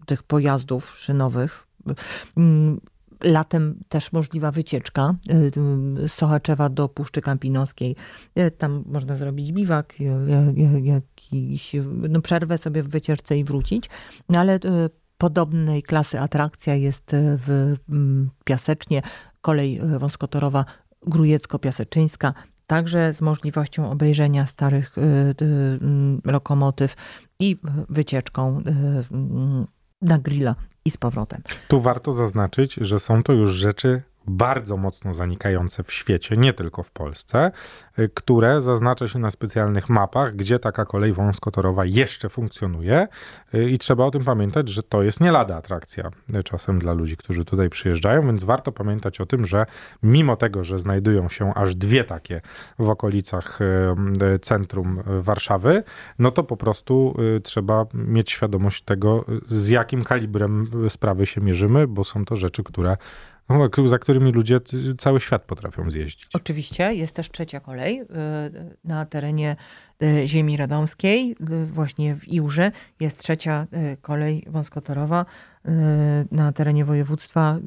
tych 0.06 0.22
pojazdów 0.22 0.90
szynowych. 0.96 1.66
Latem 3.22 3.80
też 3.88 4.12
możliwa 4.12 4.50
wycieczka 4.50 5.14
y, 5.30 6.08
z 6.08 6.12
Sochaczewa 6.12 6.68
do 6.68 6.88
Puszczy 6.88 7.20
Kampinoskiej. 7.20 7.96
Y, 8.38 8.50
Tam 8.50 8.84
można 8.86 9.16
zrobić 9.16 9.52
biwak, 9.52 9.94
y, 10.00 10.80
jakiś, 10.82 11.76
no 12.08 12.20
przerwę 12.20 12.58
sobie 12.58 12.82
w 12.82 12.88
wycieczce 12.88 13.38
i 13.38 13.44
wrócić. 13.44 13.90
No 14.28 14.40
ale 14.40 14.58
podobnej 15.18 15.82
klasy 15.82 16.20
atrakcja 16.20 16.74
jest 16.74 17.10
w 17.14 17.76
mm, 17.88 18.30
Piasecznie, 18.44 19.02
kolej 19.40 19.80
wąskotorowa 19.98 20.64
Grujecko-Piaseczyńska, 21.06 22.32
także 22.66 23.12
z 23.12 23.20
możliwością 23.20 23.90
obejrzenia 23.90 24.46
starych 24.46 24.96
mm, 24.98 26.20
lokomotyw 26.24 26.96
i 27.38 27.56
wycieczką 27.88 28.62
mm, 29.10 29.66
na 30.02 30.18
grilla 30.18 30.54
i 30.84 30.90
z 30.90 30.96
powrotem. 30.96 31.42
Tu 31.68 31.80
warto 31.80 32.12
zaznaczyć, 32.12 32.74
że 32.74 33.00
są 33.00 33.22
to 33.22 33.32
już 33.32 33.50
rzeczy 33.50 34.02
bardzo 34.26 34.76
mocno 34.76 35.14
zanikające 35.14 35.82
w 35.82 35.92
świecie, 35.92 36.36
nie 36.36 36.52
tylko 36.52 36.82
w 36.82 36.90
Polsce, 36.90 37.50
y, 37.98 38.08
które 38.14 38.62
zaznacza 38.62 39.08
się 39.08 39.18
na 39.18 39.30
specjalnych 39.30 39.88
mapach, 39.88 40.36
gdzie 40.36 40.58
taka 40.58 40.84
kolej 40.84 41.12
wąskotorowa 41.12 41.84
jeszcze 41.84 42.28
funkcjonuje. 42.28 43.08
Y, 43.54 43.70
i 43.70 43.78
trzeba 43.78 44.04
o 44.04 44.10
tym 44.10 44.24
pamiętać, 44.24 44.68
że 44.68 44.82
to 44.82 45.02
jest 45.02 45.20
nie 45.20 45.32
lada 45.32 45.56
atrakcja 45.56 46.10
y, 46.34 46.42
czasem 46.42 46.78
dla 46.78 46.92
ludzi, 46.92 47.16
którzy 47.16 47.44
tutaj 47.44 47.70
przyjeżdżają, 47.70 48.26
więc 48.26 48.44
warto 48.44 48.72
pamiętać 48.72 49.20
o 49.20 49.26
tym, 49.26 49.46
że 49.46 49.66
mimo 50.02 50.36
tego, 50.36 50.64
że 50.64 50.78
znajdują 50.78 51.28
się 51.28 51.54
aż 51.54 51.74
dwie 51.74 52.04
takie 52.04 52.40
w 52.78 52.88
okolicach 52.88 53.58
centrum 54.42 55.02
Warszawy, 55.06 55.82
no 56.18 56.30
to 56.30 56.44
po 56.44 56.56
prostu 56.56 57.16
trzeba 57.42 57.86
mieć 57.94 58.30
świadomość 58.30 58.82
tego, 58.82 59.24
z 59.48 59.68
jakim 59.68 60.04
kalibrem 60.04 60.70
sprawy 60.88 61.26
się 61.26 61.40
mierzymy, 61.40 61.86
bo 61.86 62.04
są 62.04 62.24
to 62.24 62.36
rzeczy, 62.36 62.62
które 62.62 62.96
za 63.84 63.98
którymi 63.98 64.32
ludzie 64.32 64.60
cały 64.98 65.20
świat 65.20 65.42
potrafią 65.42 65.90
zjeździć. 65.90 66.28
Oczywiście 66.34 66.94
jest 66.94 67.14
też 67.14 67.30
trzecia 67.30 67.60
kolej 67.60 68.00
y, 68.00 68.06
na 68.84 69.06
terenie 69.06 69.56
y, 70.02 70.22
ziemi 70.26 70.56
radomskiej, 70.56 71.36
y, 71.50 71.66
właśnie 71.66 72.14
w 72.14 72.28
Iłże 72.28 72.72
jest 73.00 73.18
trzecia 73.18 73.66
kolej 74.02 74.44
wąskotorowa 74.46 75.26
na 76.30 76.52
terenie 76.52 76.84
województwa 76.84 77.58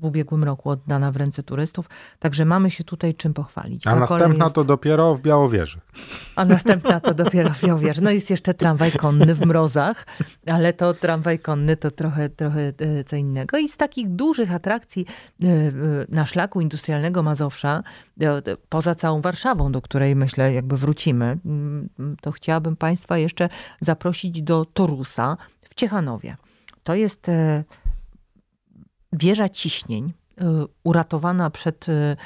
w- 0.00 0.02
w 0.02 0.04
ubiegłym 0.04 0.44
roku 0.44 0.70
oddana 0.70 1.12
w 1.12 1.16
ręce 1.16 1.42
turystów, 1.42 1.88
także 2.18 2.44
mamy 2.44 2.70
się 2.70 2.84
tutaj 2.84 3.14
czym 3.14 3.34
pochwalić. 3.34 3.86
A 3.86 3.90
kolej 3.90 4.00
następna 4.00 4.44
jest- 4.44 4.54
to 4.54 4.64
dopiero 4.64 5.14
w 5.14 5.20
Białowieży. 5.20 5.80
A 6.36 6.44
następna 6.44 7.00
to 7.00 7.14
dopiero 7.14 7.50
Białowież. 7.64 8.00
No 8.00 8.10
jest 8.10 8.30
jeszcze 8.30 8.54
tramwaj 8.54 8.92
konny 8.92 9.34
w 9.34 9.46
mrozach, 9.46 10.06
ale 10.46 10.72
to 10.72 10.94
tramwaj 10.94 11.38
konny 11.38 11.76
to 11.76 11.90
trochę, 11.90 12.28
trochę 12.28 12.60
e, 12.78 13.04
co 13.04 13.16
innego. 13.16 13.58
I 13.58 13.68
z 13.68 13.76
takich 13.76 14.08
dużych 14.08 14.52
atrakcji 14.54 15.06
e, 15.42 15.46
e, 15.46 15.70
na 16.08 16.26
szlaku 16.26 16.60
industrialnego 16.60 17.22
Mazowsza, 17.22 17.82
poza 18.68 18.94
całą 18.94 19.20
Warszawą, 19.20 19.72
do 19.72 19.82
której 19.82 20.16
myślę 20.16 20.52
jakby 20.52 20.76
wrócimy, 20.76 21.38
mm, 21.44 21.88
to 22.20 22.32
chciałabym 22.32 22.76
Państwa 22.76 23.18
jeszcze 23.18 23.48
zaprosić 23.80 24.42
do 24.42 24.64
Torusa 24.64 25.36
w 25.62 25.74
Ciechanowie. 25.74 26.36
To 26.84 26.94
jest 26.94 27.30
wieża 29.12 29.48
ciśnień, 29.48 30.12
y, 30.40 30.44
uratowana 30.84 31.50
przed 31.50 31.88
y, 31.88 32.16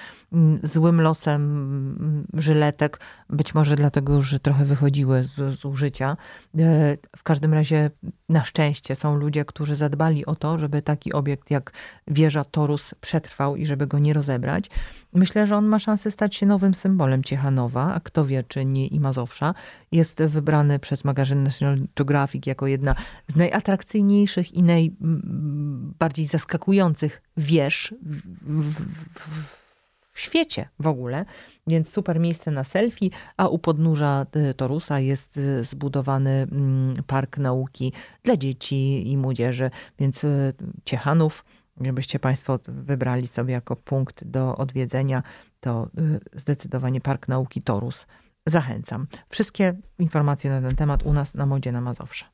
złym 0.63 1.01
losem 1.01 2.27
żyletek, 2.35 3.01
być 3.31 3.55
może 3.55 3.75
dlatego, 3.75 4.23
że 4.23 4.41
trochę 4.41 4.65
wychodziły 4.65 5.25
z, 5.25 5.61
z 5.61 5.65
użycia. 5.65 6.17
Y, 6.59 6.99
W 7.17 7.23
każdym 7.23 7.55
razie 7.55 7.91
na 8.35 8.45
szczęście 8.45 8.97
są 8.97 9.17
ludzie, 9.17 9.45
którzy 9.45 9.77
zadbali 9.77 10.27
o 10.27 10.37
to, 10.37 10.59
żeby 10.59 10.83
taki 10.83 11.13
obiekt 11.13 11.51
jak 11.51 11.73
wieża 12.09 12.45
Torus 12.45 12.95
przetrwał 13.01 13.57
i 13.57 13.67
żeby 13.67 13.87
go 13.87 13.99
nie 13.99 14.13
rozebrać. 14.13 14.71
Myślę, 15.13 15.47
że 15.47 15.57
on 15.57 15.67
ma 15.67 15.79
szansę 15.79 16.11
stać 16.11 16.35
się 16.35 16.47
nowym 16.47 16.75
symbolem 16.75 17.25
Ciechanowa, 17.25 17.95
a 17.95 18.01
kto 18.01 18.25
wie, 18.25 18.45
czy 18.49 18.65
nie 18.65 18.87
i 18.87 19.01
Mazowsza. 19.01 19.55
Jest 19.93 20.23
wybrany 20.23 20.79
przez 20.79 21.05
magazyn 21.05 21.43
National 21.43 21.79
Geographic 21.97 22.47
jako 22.47 22.67
jedna 22.67 22.95
z 23.29 23.37
najatrakcyjniejszych 23.37 24.55
i 24.55 24.63
najbardziej 24.63 26.27
zaskakujących 26.27 27.23
wież 27.37 27.95
w, 28.03 28.17
w, 28.43 28.75
w, 29.15 29.64
w 30.15 30.21
świecie 30.21 30.69
w 30.79 30.87
ogóle. 30.87 31.25
Więc 31.67 31.89
super 31.89 32.21
miejsce 32.21 32.51
na 32.51 32.65
selfie, 32.65 33.11
a 33.37 33.49
u 33.49 33.59
podnóża 33.59 34.27
y, 34.51 34.55
Torusa 34.55 35.01
jest 35.01 35.37
y, 35.37 35.65
zbudowany 35.65 36.31
mm, 36.31 37.03
park 37.07 37.39
nauki 37.39 37.93
dla 38.23 38.37
dzieci 38.37 39.11
i 39.13 39.17
młodzieży. 39.17 39.71
Więc 39.99 40.25
y, 40.25 40.55
Ciechanów, 40.85 41.45
gdybyście 41.77 42.19
Państwo 42.19 42.59
wybrali 42.69 43.27
sobie 43.27 43.53
jako 43.53 43.77
punkt 43.77 44.25
do 44.25 44.57
odwiedzenia, 44.57 45.23
to 45.61 45.89
zdecydowanie 46.35 47.01
Park 47.01 47.29
Nauki 47.29 47.63
Torus. 47.63 48.07
Zachęcam. 48.47 49.07
Wszystkie 49.29 49.75
informacje 49.99 50.51
na 50.51 50.69
ten 50.69 50.77
temat 50.77 51.03
u 51.03 51.13
nas 51.13 51.35
na 51.35 51.47
Modzie 51.47 51.73
na 51.73 51.81
Mazowsze. 51.81 52.25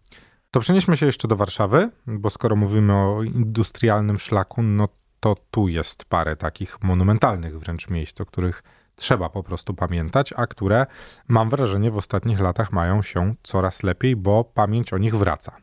To 0.51 0.61
przenieśmy 0.61 0.97
się 0.97 1.07
jeszcze 1.07 1.29
do 1.29 1.37
Warszawy, 1.37 1.91
bo 2.07 2.31
skoro 2.31 2.57
mówimy 2.57 2.95
o 2.95 3.23
industrialnym 3.23 4.19
szlaku, 4.19 4.63
no 4.63 4.89
to 5.21 5.35
tu 5.51 5.69
jest 5.69 6.05
parę 6.05 6.37
takich 6.37 6.83
monumentalnych 6.83 7.59
wręcz 7.59 7.91
miejsc, 7.91 8.21
o 8.21 8.27
których 8.27 8.63
trzeba 8.97 9.29
po 9.29 9.43
prostu 9.43 9.75
pamiętać, 9.75 10.35
a 10.37 10.47
które 10.47 10.87
mam 11.29 11.51
wrażenie 11.51 11.91
w 11.91 11.97
ostatnich 11.97 12.41
latach 12.41 12.73
mają 12.73 13.03
się 13.03 13.35
coraz 13.43 13.83
lepiej, 13.83 14.17
bo 14.17 14.45
pamięć 14.45 14.93
o 14.93 14.99
nich 14.99 15.17
wraca. 15.17 15.57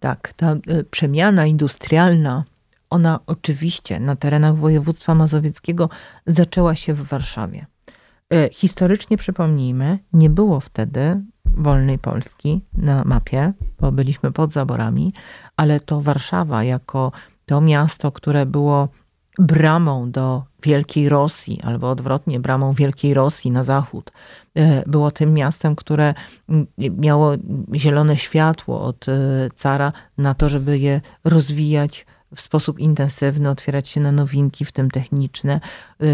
Tak, 0.00 0.32
ta 0.36 0.52
y, 0.52 0.84
przemiana 0.90 1.46
industrialna, 1.46 2.44
ona 2.90 3.20
oczywiście 3.26 4.00
na 4.00 4.16
terenach 4.16 4.56
województwa 4.56 5.14
mazowieckiego 5.14 5.88
zaczęła 6.26 6.74
się 6.74 6.94
w 6.94 7.02
Warszawie. 7.02 7.66
Y, 8.32 8.48
Historycznie 8.52 9.16
przypomnijmy, 9.16 9.98
nie 10.12 10.30
było 10.30 10.60
wtedy 10.60 11.22
wolnej 11.44 11.98
Polski 11.98 12.64
na 12.72 13.04
mapie, 13.04 13.52
bo 13.80 13.92
byliśmy 13.92 14.32
pod 14.32 14.52
zaborami, 14.52 15.12
ale 15.56 15.80
to 15.80 16.00
Warszawa 16.00 16.64
jako 16.64 17.12
to 17.46 17.60
miasto, 17.60 18.12
które 18.12 18.46
było 18.46 18.88
bramą 19.38 20.10
do 20.10 20.44
Wielkiej 20.62 21.08
Rosji, 21.08 21.60
albo 21.64 21.90
odwrotnie, 21.90 22.40
bramą 22.40 22.72
Wielkiej 22.72 23.14
Rosji 23.14 23.50
na 23.50 23.64
zachód. 23.64 24.12
E, 24.54 24.82
było 24.86 25.10
tym 25.10 25.34
miastem, 25.34 25.76
które 25.76 26.14
miało 26.76 27.32
zielone 27.74 28.16
światło 28.16 28.80
od 28.82 29.08
e, 29.08 29.12
cara 29.56 29.92
na 30.18 30.34
to, 30.34 30.48
żeby 30.48 30.78
je 30.78 31.00
rozwijać 31.24 32.06
w 32.34 32.40
sposób 32.40 32.78
intensywny, 32.78 33.50
otwierać 33.50 33.88
się 33.88 34.00
na 34.00 34.12
nowinki, 34.12 34.64
w 34.64 34.72
tym 34.72 34.90
techniczne, 34.90 35.60
e, 36.00 36.06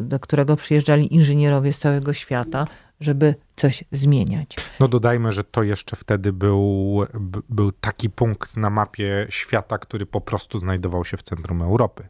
do 0.00 0.20
którego 0.20 0.56
przyjeżdżali 0.56 1.14
inżynierowie 1.14 1.72
z 1.72 1.78
całego 1.78 2.12
świata, 2.12 2.66
żeby 3.00 3.34
coś 3.56 3.84
zmieniać. 3.92 4.56
No 4.80 4.88
dodajmy, 4.88 5.32
że 5.32 5.44
to 5.44 5.62
jeszcze 5.62 5.96
wtedy 5.96 6.32
był, 6.32 7.00
był 7.48 7.72
taki 7.72 8.10
punkt 8.10 8.56
na 8.56 8.70
mapie 8.70 9.26
świata, 9.30 9.78
który 9.78 10.06
po 10.06 10.20
prostu 10.20 10.58
znajdował 10.58 11.04
się 11.04 11.16
w 11.16 11.22
centrum 11.22 11.62
Europy. 11.62 12.08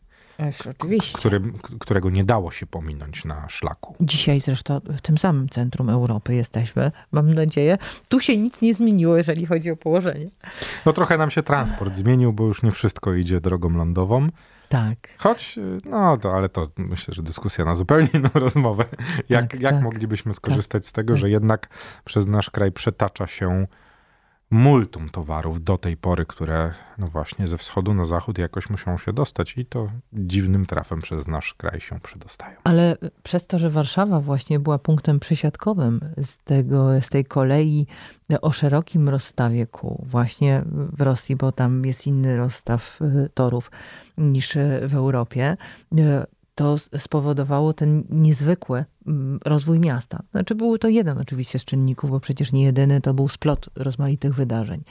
Oczywiście. 0.71 1.19
Który, 1.19 1.41
którego 1.81 2.11
nie 2.11 2.25
dało 2.25 2.51
się 2.51 2.67
pominąć 2.67 3.25
na 3.25 3.49
szlaku. 3.49 3.97
Dzisiaj 4.01 4.41
zresztą 4.41 4.81
w 4.81 5.01
tym 5.01 5.19
samym 5.19 5.49
centrum 5.49 5.91
Europy 5.91 6.35
jesteśmy, 6.35 6.93
mam 7.13 7.35
nadzieję. 7.35 7.79
Tu 8.09 8.21
się 8.21 8.37
nic 8.37 8.63
nie 8.63 8.75
zmieniło, 8.75 9.17
jeżeli 9.17 9.47
chodzi 9.47 9.71
o 9.71 9.77
położenie. 9.77 10.31
No 10.87 10.93
trochę 10.93 11.19
nam 11.19 11.31
się 11.31 11.43
transport 11.43 11.95
zmienił, 11.95 12.33
bo 12.33 12.45
już 12.45 12.63
nie 12.63 12.73
wszystko 12.73 13.15
idzie 13.15 13.41
drogą 13.41 13.71
lądową. 13.71 14.29
Tak. 14.69 14.97
Choć, 15.19 15.59
no 15.85 16.17
to, 16.17 16.35
ale 16.35 16.49
to 16.49 16.69
myślę, 16.77 17.15
że 17.15 17.23
dyskusja 17.23 17.65
na 17.65 17.75
zupełnie 17.75 18.09
inną 18.15 18.29
rozmowę. 18.45 18.85
Jak, 19.29 19.51
tak, 19.51 19.61
jak 19.61 19.75
tak. 19.75 19.83
moglibyśmy 19.83 20.35
skorzystać 20.35 20.83
tak, 20.83 20.89
z 20.89 20.93
tego, 20.93 21.17
że 21.17 21.31
jednak 21.31 21.69
przez 22.05 22.27
nasz 22.27 22.51
kraj 22.51 22.73
przetacza 22.73 23.27
się 23.27 23.67
multum 24.51 25.09
towarów 25.11 25.65
do 25.65 25.79
tej 25.79 25.97
pory, 25.97 26.27
które 26.27 26.73
no 26.99 27.09
właśnie 27.09 27.49
ze 27.49 27.59
wschodu 27.59 27.95
na 27.95 28.05
zachód 28.05 28.39
jakoś 28.39 28.71
muszą 28.71 28.99
się 28.99 29.13
dostać 29.13 29.59
i 29.59 29.67
to 29.67 29.89
dziwnym 30.13 30.67
trafem 30.67 31.01
przez 31.01 31.29
nasz 31.29 31.55
kraj 31.55 31.81
się 31.81 32.01
przedostają. 32.01 32.57
Ale 32.65 32.97
przez 33.23 33.47
to, 33.47 33.59
że 33.59 33.71
Warszawa 33.71 34.21
właśnie 34.21 34.61
była 34.61 34.79
punktem 34.79 35.21
przysiadkowym 35.21 36.01
z, 36.25 36.39
tego, 36.39 37.03
z 37.03 37.09
tej 37.09 37.25
kolei 37.25 37.87
o 38.43 38.53
szerokim 38.53 39.09
rozstawie 39.09 39.67
kół, 39.67 40.05
właśnie 40.07 40.63
w 40.67 41.01
Rosji, 41.01 41.37
bo 41.37 41.53
tam 41.53 41.85
jest 41.85 42.07
inny 42.07 42.37
rozstaw 42.37 42.99
y, 43.03 43.29
torów 43.35 43.71
niż 44.19 44.59
w 44.83 44.95
Europie, 44.95 45.57
to 46.55 46.77
spowodowało 46.99 47.73
ten 47.73 48.05
niezwykły 48.11 48.85
mm, 49.07 49.41
rozwój 49.45 49.81
miasta. 49.81 50.23
Znaczy, 50.31 50.55
był 50.55 50.79
to 50.79 50.89
jeden 50.89 51.19
oczywiście 51.19 51.59
z 51.59 51.65
czynników, 51.65 52.11
bo 52.11 52.21
przecież 52.21 52.53
nie 52.53 52.63
jedyny, 52.63 53.01
to 53.01 53.15
był 53.15 53.29
splot 53.29 53.71
rozmaitych 53.77 54.35
wydarzeń. 54.35 54.83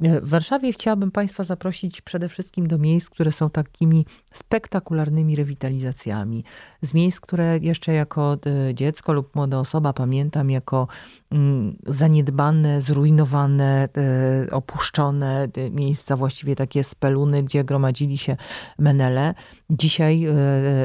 W 0.00 0.28
Warszawie 0.28 0.72
chciałabym 0.72 1.10
Państwa 1.10 1.44
zaprosić 1.44 2.00
przede 2.00 2.28
wszystkim 2.28 2.66
do 2.66 2.78
miejsc, 2.78 3.10
które 3.10 3.32
są 3.32 3.50
takimi 3.50 4.06
spektakularnymi 4.32 5.36
rewitalizacjami. 5.36 6.44
Z 6.82 6.94
miejsc, 6.94 7.20
które 7.20 7.58
jeszcze 7.58 7.92
jako 7.92 8.36
e, 8.46 8.74
dziecko 8.74 9.12
lub 9.12 9.34
młoda 9.36 9.58
osoba 9.58 9.92
pamiętam 9.92 10.50
jako 10.50 10.88
mm, 11.30 11.76
zaniedbane, 11.86 12.82
zrujnowane, 12.82 13.88
e, 13.96 14.50
opuszczone 14.50 15.48
e, 15.56 15.70
miejsca, 15.70 16.16
właściwie 16.16 16.56
takie 16.56 16.84
speluny, 16.84 17.42
gdzie 17.42 17.64
gromadzili 17.64 18.18
się 18.18 18.36
menele. 18.78 19.34
Dzisiaj 19.70 20.26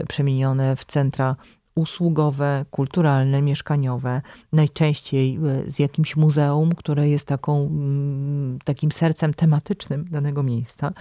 przemienione 0.08 0.76
w 0.76 0.86
centra 0.86 1.36
usługowe, 1.78 2.66
kulturalne, 2.72 3.42
mieszkaniowe, 3.42 4.22
najczęściej 4.54 5.36
e, 5.36 5.72
z 5.72 5.80
jakimś 5.80 6.16
muzeum, 6.16 6.72
które 6.76 7.10
jest 7.10 7.28
taką, 7.28 7.66
mm, 7.66 8.60
takim 8.64 8.92
sercem 8.92 9.34
tematycznym 9.34 10.06
danego 10.12 10.44
miejsca. 10.44 10.92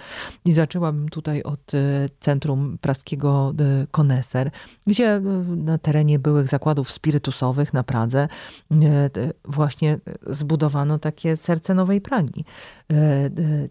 I 0.45 0.53
zaczęłabym 0.53 1.09
tutaj 1.09 1.43
od 1.43 1.73
e, 1.73 1.77
Centrum 2.19 2.77
Praskiego 2.81 3.53
e, 3.59 3.87
Koneser, 3.91 4.51
gdzie 4.87 5.21
na 5.47 5.77
terenie 5.77 6.19
byłych 6.19 6.47
zakładów 6.47 6.91
spirytusowych 6.91 7.73
na 7.73 7.83
Pradze 7.83 8.27
właśnie 9.45 9.99
zbudowano 10.27 10.99
takie 10.99 11.37
serce 11.37 11.73
Nowej 11.73 12.01
Pragi. 12.01 12.45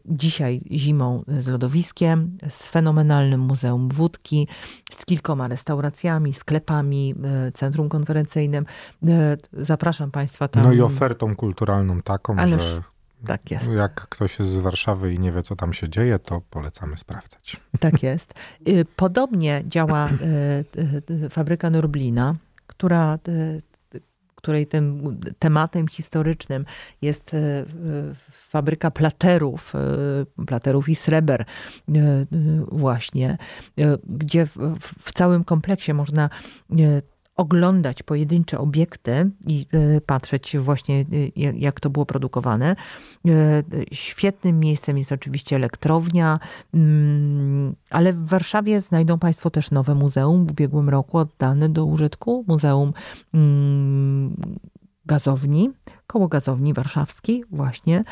Dzisiaj 0.06 0.60
zimą 0.70 1.24
z 1.38 1.48
lodowiskiem, 1.48 2.38
z 2.48 2.68
fenomenalnym 2.68 3.40
Muzeum 3.40 3.88
Wódki, 3.88 4.48
z 4.92 5.06
kilkoma 5.06 5.48
restauracjami, 5.48 6.32
sklepami, 6.32 6.95
E, 7.24 7.52
centrum 7.52 7.88
konferencyjnym. 7.88 8.66
E, 9.08 9.36
zapraszam 9.52 10.10
Państwa 10.10 10.48
tam. 10.48 10.62
No 10.62 10.72
i 10.72 10.80
ofertą 10.80 11.36
kulturalną 11.36 12.02
taką, 12.02 12.36
Ależ 12.36 12.62
że 12.62 12.82
tak 13.26 13.50
jest. 13.50 13.70
Jak 13.72 14.08
ktoś 14.08 14.38
jest 14.38 14.50
z 14.50 14.56
Warszawy 14.56 15.14
i 15.14 15.18
nie 15.18 15.32
wie, 15.32 15.42
co 15.42 15.56
tam 15.56 15.72
się 15.72 15.88
dzieje, 15.88 16.18
to 16.18 16.40
polecamy 16.50 16.96
sprawdzać. 16.96 17.56
Tak 17.80 18.02
jest. 18.02 18.34
E, 18.66 18.84
podobnie 18.96 19.62
działa 19.66 20.08
fabryka 21.30 21.70
Norblina, 21.70 22.34
która 22.66 23.18
której 24.46 24.66
tym 24.66 25.18
tematem 25.38 25.88
historycznym 25.88 26.64
jest 27.02 27.34
e, 27.34 27.64
fabryka 28.30 28.90
platerów, 28.90 29.74
e, 29.74 30.44
platerów 30.46 30.88
i 30.88 30.94
sreber 30.94 31.40
e, 31.40 31.44
właśnie, 32.72 33.38
gdzie 34.04 34.46
w, 34.46 35.12
całym 35.12 35.44
kompleksie 35.44 35.94
można 35.94 36.30
oglądać 37.36 38.02
pojedyncze 38.02 38.58
obiekty 38.58 39.30
i 39.46 39.66
e, 39.72 40.00
patrzeć 40.00 40.56
właśnie, 40.58 41.00
e, 41.00 41.04
jak 41.52 41.80
to 41.80 41.90
było 41.90 42.06
produkowane. 42.06 42.76
E, 43.28 43.62
świetnym 43.92 44.60
miejscem 44.60 44.98
jest 44.98 45.12
oczywiście 45.12 45.56
elektrownia, 45.56 46.38
mm, 46.74 47.74
ale 47.90 48.12
w 48.12 48.26
Warszawie 48.26 48.80
znajdą 48.80 49.18
Państwo 49.18 49.50
też 49.50 49.70
nowe 49.70 49.94
muzeum 49.94 50.46
w 50.46 50.50
ubiegłym 50.50 50.88
roku 50.88 51.18
oddane 51.18 51.68
do 51.68 51.84
użytku. 51.84 52.44
Muzeum 52.48 52.92
mm, 53.34 54.36
gazowni, 55.06 55.70
koło 56.06 56.28
gazowni 56.28 56.74
warszawskiej 56.74 57.44
właśnie 57.50 58.04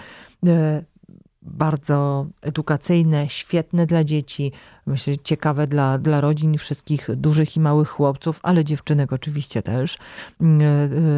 bardzo 1.45 2.27
edukacyjne, 2.43 3.29
świetne 3.29 3.87
dla 3.87 4.05
dzieci, 4.05 4.53
myślę, 4.87 5.19
ciekawe 5.19 5.67
dla, 5.67 5.99
dla 5.99 6.21
rodzin 6.21 6.59
wszystkich 6.59 7.09
dużych 7.17 7.57
i 7.57 7.61
małych 7.61 7.89
chłopców, 7.89 8.41
ale 8.43 8.65
dziewczynek 8.65 9.13
oczywiście 9.13 9.63
też. 9.63 9.99
Mm, 10.41 10.61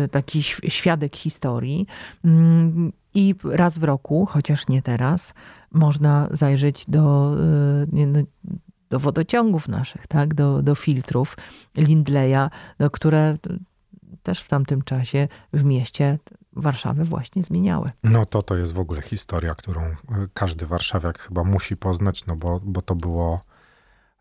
e, 0.05 0.09
taki 0.09 0.43
świadek 0.69 1.17
historii. 1.17 1.87
Mm, 2.25 2.93
I 3.15 3.35
raz 3.45 3.79
w 3.79 3.85
roku, 3.85 4.27
chociaż 4.27 4.69
nie 4.69 4.83
teraz, 4.83 5.35
można 5.73 6.29
zajrzeć 6.31 6.85
do, 6.89 7.35
e, 7.93 8.07
no, 8.07 8.19
do 8.91 8.99
wodociągów 8.99 9.69
naszych, 9.69 10.07
tak? 10.07 10.35
do, 10.35 10.63
do 10.63 10.75
filtrów 10.75 11.37
Lindleya, 11.77 12.51
no, 12.79 12.91
które 12.91 13.37
też 14.27 14.41
w 14.41 14.49
tamtym 14.49 14.83
czasie 14.83 15.29
w 15.53 15.65
mieście 15.65 16.19
Warszawę 16.53 17.05
właśnie 17.05 17.45
zmieniały. 17.45 17.91
No 18.03 18.27
to 18.27 18.43
to 18.43 18.57
jest 18.57 18.73
w 18.73 18.79
ogóle 18.79 19.03
historia, 19.03 19.55
którą 19.55 19.83
e, 19.83 19.97
każdy 20.35 20.67
warszawiak 20.67 21.19
chyba 21.19 21.45
musi 21.45 21.77
poznać, 21.77 22.27
no 22.27 22.37
bo, 22.37 22.61
bo 22.65 22.83
to 22.83 22.95
było 22.95 23.41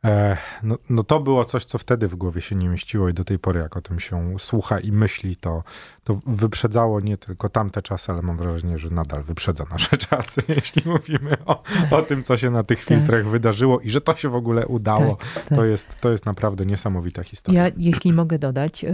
e, 0.05 0.37
no, 0.63 0.77
no 0.89 1.03
to 1.03 1.19
było 1.19 1.45
coś, 1.45 1.65
co 1.65 1.77
wtedy 1.77 2.07
w 2.07 2.15
głowie 2.15 2.41
się 2.41 2.55
nie 2.55 2.69
mieściło 2.69 3.09
i 3.09 3.13
do 3.13 3.23
tej 3.23 3.39
pory 3.39 3.59
jak 3.59 3.77
o 3.77 3.81
tym 3.81 3.99
się 3.99 4.39
słucha 4.39 4.79
i 4.79 4.91
myśli, 4.91 5.35
to, 5.35 5.63
to 6.03 6.19
wyprzedzało 6.25 6.99
nie 6.99 7.17
tylko 7.17 7.49
tamte 7.49 7.81
czasy, 7.81 8.11
ale 8.11 8.21
mam 8.21 8.37
wrażenie, 8.37 8.77
że 8.77 8.89
nadal 8.89 9.23
wyprzedza 9.23 9.65
nasze 9.71 9.97
czasy, 10.09 10.41
jeśli 10.47 10.91
mówimy 10.91 11.37
o, 11.45 11.63
o 11.91 12.01
tym, 12.01 12.23
co 12.23 12.37
się 12.37 12.51
na 12.51 12.63
tych 12.63 12.79
tak. 12.79 12.87
filtrach 12.87 13.21
tak. 13.21 13.31
wydarzyło 13.31 13.79
i 13.79 13.89
że 13.89 14.01
to 14.01 14.15
się 14.15 14.29
w 14.29 14.35
ogóle 14.35 14.67
udało. 14.67 15.15
Tak, 15.15 15.33
tak. 15.33 15.57
To, 15.57 15.65
jest, 15.65 15.99
to 15.99 16.11
jest 16.11 16.25
naprawdę 16.25 16.65
niesamowita 16.65 17.23
historia. 17.23 17.63
Ja, 17.63 17.71
jeśli 17.77 18.13
mogę 18.13 18.39
dodać, 18.39 18.83
e, 18.83 18.89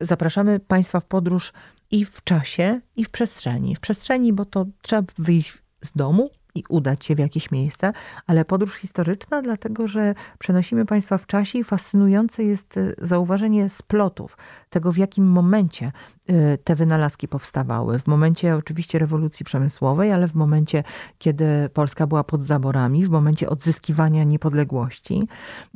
zapraszamy 0.00 0.60
Państwa 0.60 1.00
w 1.00 1.04
podróż 1.04 1.52
i 1.90 2.04
w 2.04 2.24
czasie, 2.24 2.80
i 2.96 3.04
w 3.04 3.10
przestrzeni. 3.10 3.76
W 3.76 3.80
przestrzeni, 3.80 4.32
bo 4.32 4.44
to 4.44 4.66
trzeba 4.82 5.02
wyjść 5.18 5.58
z 5.84 5.92
domu, 5.92 6.30
i 6.54 6.64
udać 6.68 7.04
się 7.04 7.14
w 7.14 7.18
jakieś 7.18 7.50
miejsce, 7.50 7.92
ale 8.26 8.44
podróż 8.44 8.76
historyczna, 8.76 9.42
dlatego 9.42 9.88
że 9.88 10.14
przenosimy 10.38 10.86
Państwa 10.86 11.18
w 11.18 11.26
czasie 11.26 11.58
i 11.58 11.64
fascynujące 11.64 12.44
jest 12.44 12.76
y, 12.76 12.94
zauważenie 12.98 13.68
splotów, 13.68 14.36
tego 14.70 14.92
w 14.92 14.96
jakim 14.96 15.26
momencie 15.26 15.92
y, 16.30 16.58
te 16.64 16.74
wynalazki 16.74 17.28
powstawały. 17.28 17.98
W 17.98 18.06
momencie 18.06 18.56
oczywiście 18.56 18.98
rewolucji 18.98 19.44
przemysłowej, 19.44 20.12
ale 20.12 20.28
w 20.28 20.34
momencie, 20.34 20.84
kiedy 21.18 21.68
Polska 21.74 22.06
była 22.06 22.24
pod 22.24 22.42
zaborami, 22.42 23.06
w 23.06 23.10
momencie 23.10 23.48
odzyskiwania 23.50 24.24
niepodległości. 24.24 25.28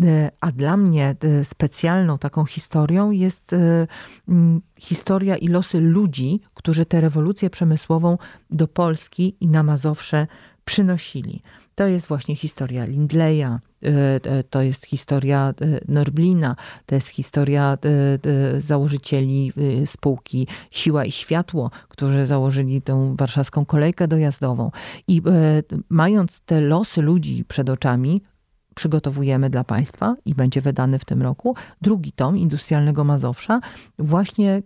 Y, 0.03 0.31
a 0.41 0.53
dla 0.53 0.77
mnie 0.77 1.17
specjalną 1.45 2.19
taką 2.19 2.45
historią 2.45 3.11
jest 3.11 3.55
historia 4.79 5.37
i 5.37 5.49
losy 5.49 5.81
ludzi, 5.81 6.41
którzy 6.55 6.87
tę 6.87 7.01
rewolucję 7.01 7.51
przemysłową 7.51 8.19
do 8.51 8.69
Polski 8.69 9.37
i 9.41 9.49
na 9.49 9.63
Mazowsze 9.63 10.27
przynosili. 10.69 11.43
to 11.75 11.87
jest 11.87 12.07
właśnie 12.07 12.37
historia 12.37 12.85
Lindleya, 12.85 13.59
to 14.51 14.63
jest 14.63 14.87
historia 14.87 15.55
Norblina, 15.89 16.57
to 16.87 16.95
jest 16.95 17.09
historia 17.09 17.79
założycieli 18.59 19.53
spółki 19.87 20.47
Siła 20.71 21.05
i 21.05 21.13
Światło, 21.13 21.71
którzy 21.89 22.27
założyli 22.27 22.83
tę 22.83 23.15
warszawską 23.19 23.65
kolejkę 23.65 24.09
dojazdową. 24.09 24.71
I 25.09 25.23
mając 25.89 26.41
te 26.41 26.61
losy 26.61 27.03
ludzi 27.03 27.45
przed 27.49 27.71
oczami, 27.71 28.23
przygotowujemy 28.79 29.51
dla 29.51 29.65
Państwa 29.65 30.17
i 30.25 30.35
będzie 30.35 30.61
wydany 30.61 30.99
w 30.99 31.05
tym 31.05 31.23
roku 31.23 31.57
drugi 31.83 32.13
tom 32.13 32.39
Industrialnego 32.39 33.05
Mazowsza, 33.05 33.61
właśnie 33.99 34.53
e, 34.53 34.63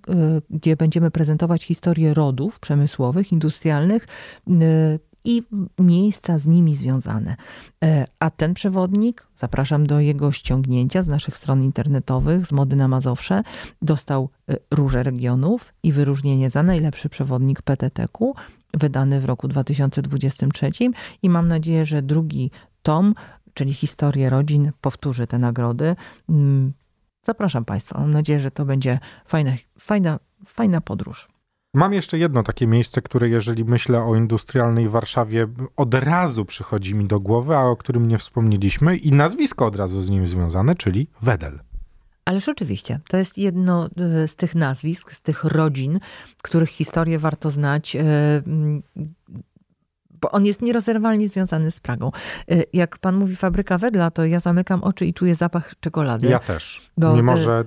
gdzie 0.51 0.77
będziemy 0.77 1.11
prezentować 1.11 1.65
historię 1.65 2.15
rodów 2.15 2.61
przemysłowych, 2.61 3.33
industrialnych 3.33 4.07
e, 4.51 4.53
i 5.25 5.43
miejsca 5.79 6.39
z 6.39 6.47
nimi 6.47 6.75
związane. 6.75 7.37
E, 7.85 8.05
a 8.19 8.31
ten 8.31 8.55
przewodnik, 8.55 9.27
zapraszam 9.35 9.87
do 9.87 10.01
jego 10.01 10.33
ściągnięcia 10.33 11.03
z 11.03 11.09
naszych 11.09 11.37
stron 11.37 11.63
internetowych, 11.63 12.47
z 12.47 12.53
Mody 12.53 12.77
na 12.77 12.89
Mazowsze, 12.89 13.43
dostał 13.83 14.29
Róże 14.71 15.03
Regionów 15.03 15.75
i 15.83 15.93
wyróżnienie 15.93 16.51
za 16.51 16.63
najlepszy 16.63 17.09
przewodnik 17.09 17.63
PTT-ku, 17.63 18.35
wydany 18.75 19.21
w 19.21 19.25
roku 19.25 19.49
2023 19.49 20.71
i 21.23 21.31
mam 21.31 21.49
nadzieję, 21.49 21.85
że 21.85 22.03
drugi 22.03 22.51
tom 22.83 23.15
czyli 23.55 23.75
historię 23.75 24.31
rodzin, 24.31 24.73
powtórzy 24.81 25.27
te 25.27 25.39
nagrody. 25.39 25.97
Mm, 26.29 26.73
zapraszam 27.23 27.65
Państwa. 27.65 28.01
Mam 28.01 28.11
nadzieję, 28.11 28.41
że 28.41 28.51
to 28.51 28.65
będzie 28.65 28.99
fajna, 29.27 29.53
fajna, 29.79 30.19
fajna 30.47 30.81
podróż. 30.81 31.29
Mam 31.75 31.93
jeszcze 31.93 32.19
jedno 32.19 32.43
takie 32.43 32.67
miejsce, 32.67 33.03
które 33.03 33.29
jeżeli 33.29 33.65
myślę 33.65 34.05
o 34.05 34.15
industrialnej 34.15 34.89
Warszawie, 34.89 35.49
od 35.77 35.95
razu 35.95 36.45
przychodzi 36.45 36.95
mi 36.95 37.05
do 37.05 37.21
głowy, 37.21 37.57
a 37.57 37.63
o 37.63 37.77
którym 37.77 38.09
nie 38.09 38.19
wspomnieliśmy 38.19 38.97
i 38.97 39.13
nazwisko 39.13 39.67
od 39.67 39.77
razu 39.77 40.03
z 40.03 40.11
nim 40.11 40.27
związane, 40.27 40.75
czyli 40.75 41.09
Wedel. 41.23 41.61
Ależ 42.25 42.49
oczywiście, 42.49 43.01
to 43.09 43.17
jest 43.17 43.39
jedno 43.39 43.89
e, 43.97 44.29
z 44.29 44.37
tych 44.37 44.55
nazwisk, 44.55 45.13
z 45.13 45.21
tych 45.21 45.45
rodzin, 45.45 46.01
których 46.43 46.69
historię 46.69 47.19
warto 47.19 47.51
znać 47.51 47.97
e, 47.97 48.03
bo 50.23 50.31
on 50.31 50.47
jest 50.47 50.63
nierozerwalnie 50.63 51.29
związany 51.29 51.71
z 51.71 51.81
Pragą. 51.81 52.11
Y, 52.51 52.65
jak 52.73 52.99
pan 52.99 53.17
mówi 53.17 53.37
fabryka 53.37 53.79
wedla, 53.79 54.11
to 54.11 54.25
ja 54.25 54.41
zamykam 54.41 54.83
oczy 54.83 55.07
i 55.07 55.15
czuję 55.15 55.35
zapach 55.35 55.75
czekolady. 55.81 56.29
Ja 56.29 56.39
też. 56.39 56.91
Bo, 56.97 57.17
Mimo, 57.17 57.37
że 57.37 57.65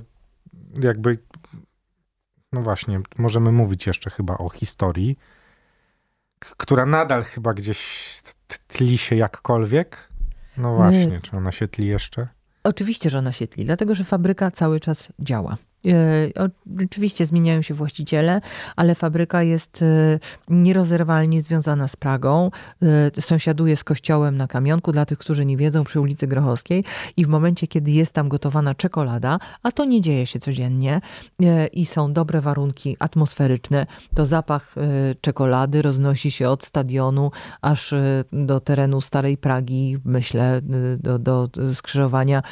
jakby, 0.82 1.18
no 2.56 2.62
właśnie, 2.62 3.02
możemy 3.18 3.52
mówić 3.52 3.88
jeszcze 3.88 4.10
chyba 4.10 4.38
o 4.38 4.50
historii, 4.50 5.18
która 6.40 6.86
nadal 6.86 7.24
chyba 7.24 7.54
gdzieś 7.54 8.12
tli 8.68 8.98
się 8.98 9.16
jakkolwiek. 9.16 10.10
No 10.58 10.76
właśnie, 10.76 11.20
czy 11.20 11.38
ona 11.38 11.52
się 11.52 11.68
tli 11.68 11.88
jeszcze? 11.88 12.28
Oczywiście, 12.64 13.10
że 13.10 13.20
ona 13.20 13.32
się 13.32 13.48
tli, 13.48 13.66
dlatego 13.66 13.96
że 13.96 14.04
fabryka 14.04 14.52
cały 14.52 14.80
czas 14.80 15.08
działa. 15.20 15.58
E, 15.86 16.50
oczywiście 16.86 17.26
zmieniają 17.26 17.62
się 17.62 17.74
właściciele, 17.74 18.42
ale 18.76 18.96
fabryka 18.96 19.44
jest 19.44 19.82
e, 19.82 20.20
nierozerwalnie 20.50 21.42
związana 21.42 21.88
z 21.88 21.96
Pragą. 21.96 22.52
E, 23.18 23.22
sąsiaduje 23.22 23.76
z 23.76 23.84
kościołem 23.84 24.38
na 24.38 24.48
Kamionku, 24.48 24.92
dla 24.92 25.06
tych, 25.06 25.18
którzy 25.18 25.46
nie 25.46 25.58
wiedzą, 25.58 25.84
przy 25.84 26.02
ulicy 26.02 26.28
Grochowskiej. 26.28 26.84
I 27.18 27.26
w 27.26 27.28
momencie, 27.28 27.68
kiedy 27.68 27.92
jest 27.92 28.14
tam 28.14 28.30
gotowana 28.30 28.76
czekolada, 28.76 29.40
a 29.64 29.72
to 29.72 29.86
nie 29.86 30.02
dzieje 30.02 30.26
się 30.26 30.40
codziennie 30.40 31.02
i 31.74 31.86
są 31.86 32.14
dobre 32.14 32.42
warunki 32.42 32.98
atmosferyczne, 33.00 33.86
to 34.16 34.26
zapach 34.26 34.76
czekolady 35.22 35.82
roznosi 35.82 36.32
się 36.32 36.50
od 36.50 36.66
stadionu 36.66 37.32
aż 37.62 37.94
do 38.32 38.60
terenu 38.60 39.02
Starej 39.02 39.38
Pragi, 39.38 39.98
myślę, 40.06 40.62
do, 41.00 41.20
do 41.20 41.50
skrzyżowania 41.74 42.44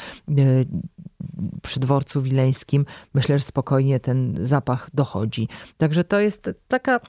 przy 1.61 1.79
dworcu 1.79 2.21
wileńskim, 2.21 2.85
myślę, 3.13 3.37
że 3.37 3.43
spokojnie 3.43 3.99
ten 3.99 4.35
zapach 4.41 4.89
dochodzi. 4.93 5.47
Także 5.77 6.03
to 6.03 6.19
jest 6.19 6.49
taka 6.67 6.99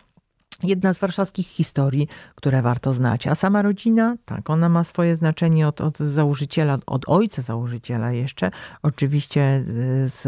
jedna 0.63 0.95
z 0.95 0.99
warszawskich 0.99 1.47
historii, 1.47 2.09
które 2.35 2.63
warto 2.63 2.93
znać. 2.93 3.27
A 3.27 3.35
sama 3.35 3.63
rodzina, 3.63 4.17
tak, 4.25 4.51
ona 4.51 4.69
ma 4.69 4.85
swoje 4.85 5.17
znaczenie 5.17 5.69
od, 5.69 5.81
od 5.81 5.99
założyciela, 5.99 6.79
od 6.87 7.09
ojca 7.09 7.43
założyciela 7.43 8.13
jeszcze, 8.13 8.51
oczywiście 8.83 9.63
z 10.07 10.23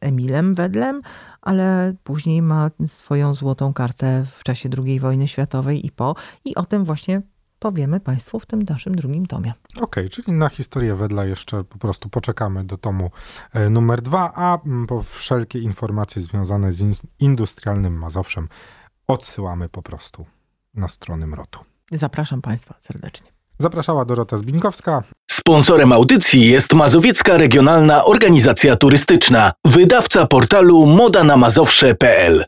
Emilem 0.00 0.54
Wedlem, 0.54 1.02
ale 1.42 1.94
później 2.04 2.42
ma 2.42 2.70
swoją 2.86 3.34
złotą 3.34 3.72
kartę 3.72 4.24
w 4.36 4.44
czasie 4.44 4.68
II 4.84 5.00
wojny 5.00 5.28
światowej 5.28 5.86
i 5.86 5.90
po. 5.90 6.14
I 6.44 6.54
o 6.54 6.64
tym 6.64 6.84
właśnie 6.84 7.22
powiemy 7.58 8.00
Państwu 8.00 8.40
w 8.40 8.46
tym 8.46 8.62
naszym 8.62 8.94
drugim 8.94 9.26
tomie. 9.26 9.52
Okej, 9.70 9.84
okay, 9.84 10.08
czyli 10.08 10.32
na 10.32 10.48
historię 10.48 10.94
wedla 10.94 11.24
jeszcze 11.24 11.64
po 11.64 11.78
prostu 11.78 12.08
poczekamy 12.08 12.64
do 12.64 12.78
tomu 12.78 13.10
e, 13.52 13.70
numer 13.70 14.02
dwa, 14.02 14.32
a 14.34 14.58
mm, 14.66 14.86
po 14.86 15.02
wszelkie 15.02 15.58
informacje 15.58 16.22
związane 16.22 16.72
z 16.72 17.02
industrialnym 17.18 17.98
Mazowszem 17.98 18.48
odsyłamy 19.06 19.68
po 19.68 19.82
prostu 19.82 20.26
na 20.74 20.88
stronę 20.88 21.26
Mrotu. 21.26 21.60
Zapraszam 21.92 22.42
Państwa 22.42 22.74
serdecznie. 22.80 23.36
Zapraszała 23.58 24.04
Dorota 24.04 24.38
Zbinkowska. 24.38 25.02
Sponsorem 25.30 25.92
audycji 25.92 26.46
jest 26.46 26.74
Mazowiecka 26.74 27.36
Regionalna 27.36 28.04
Organizacja 28.04 28.76
Turystyczna, 28.76 29.52
wydawca 29.64 30.26
portalu 30.26 30.86
modanamazowsze.pl. 30.86 32.44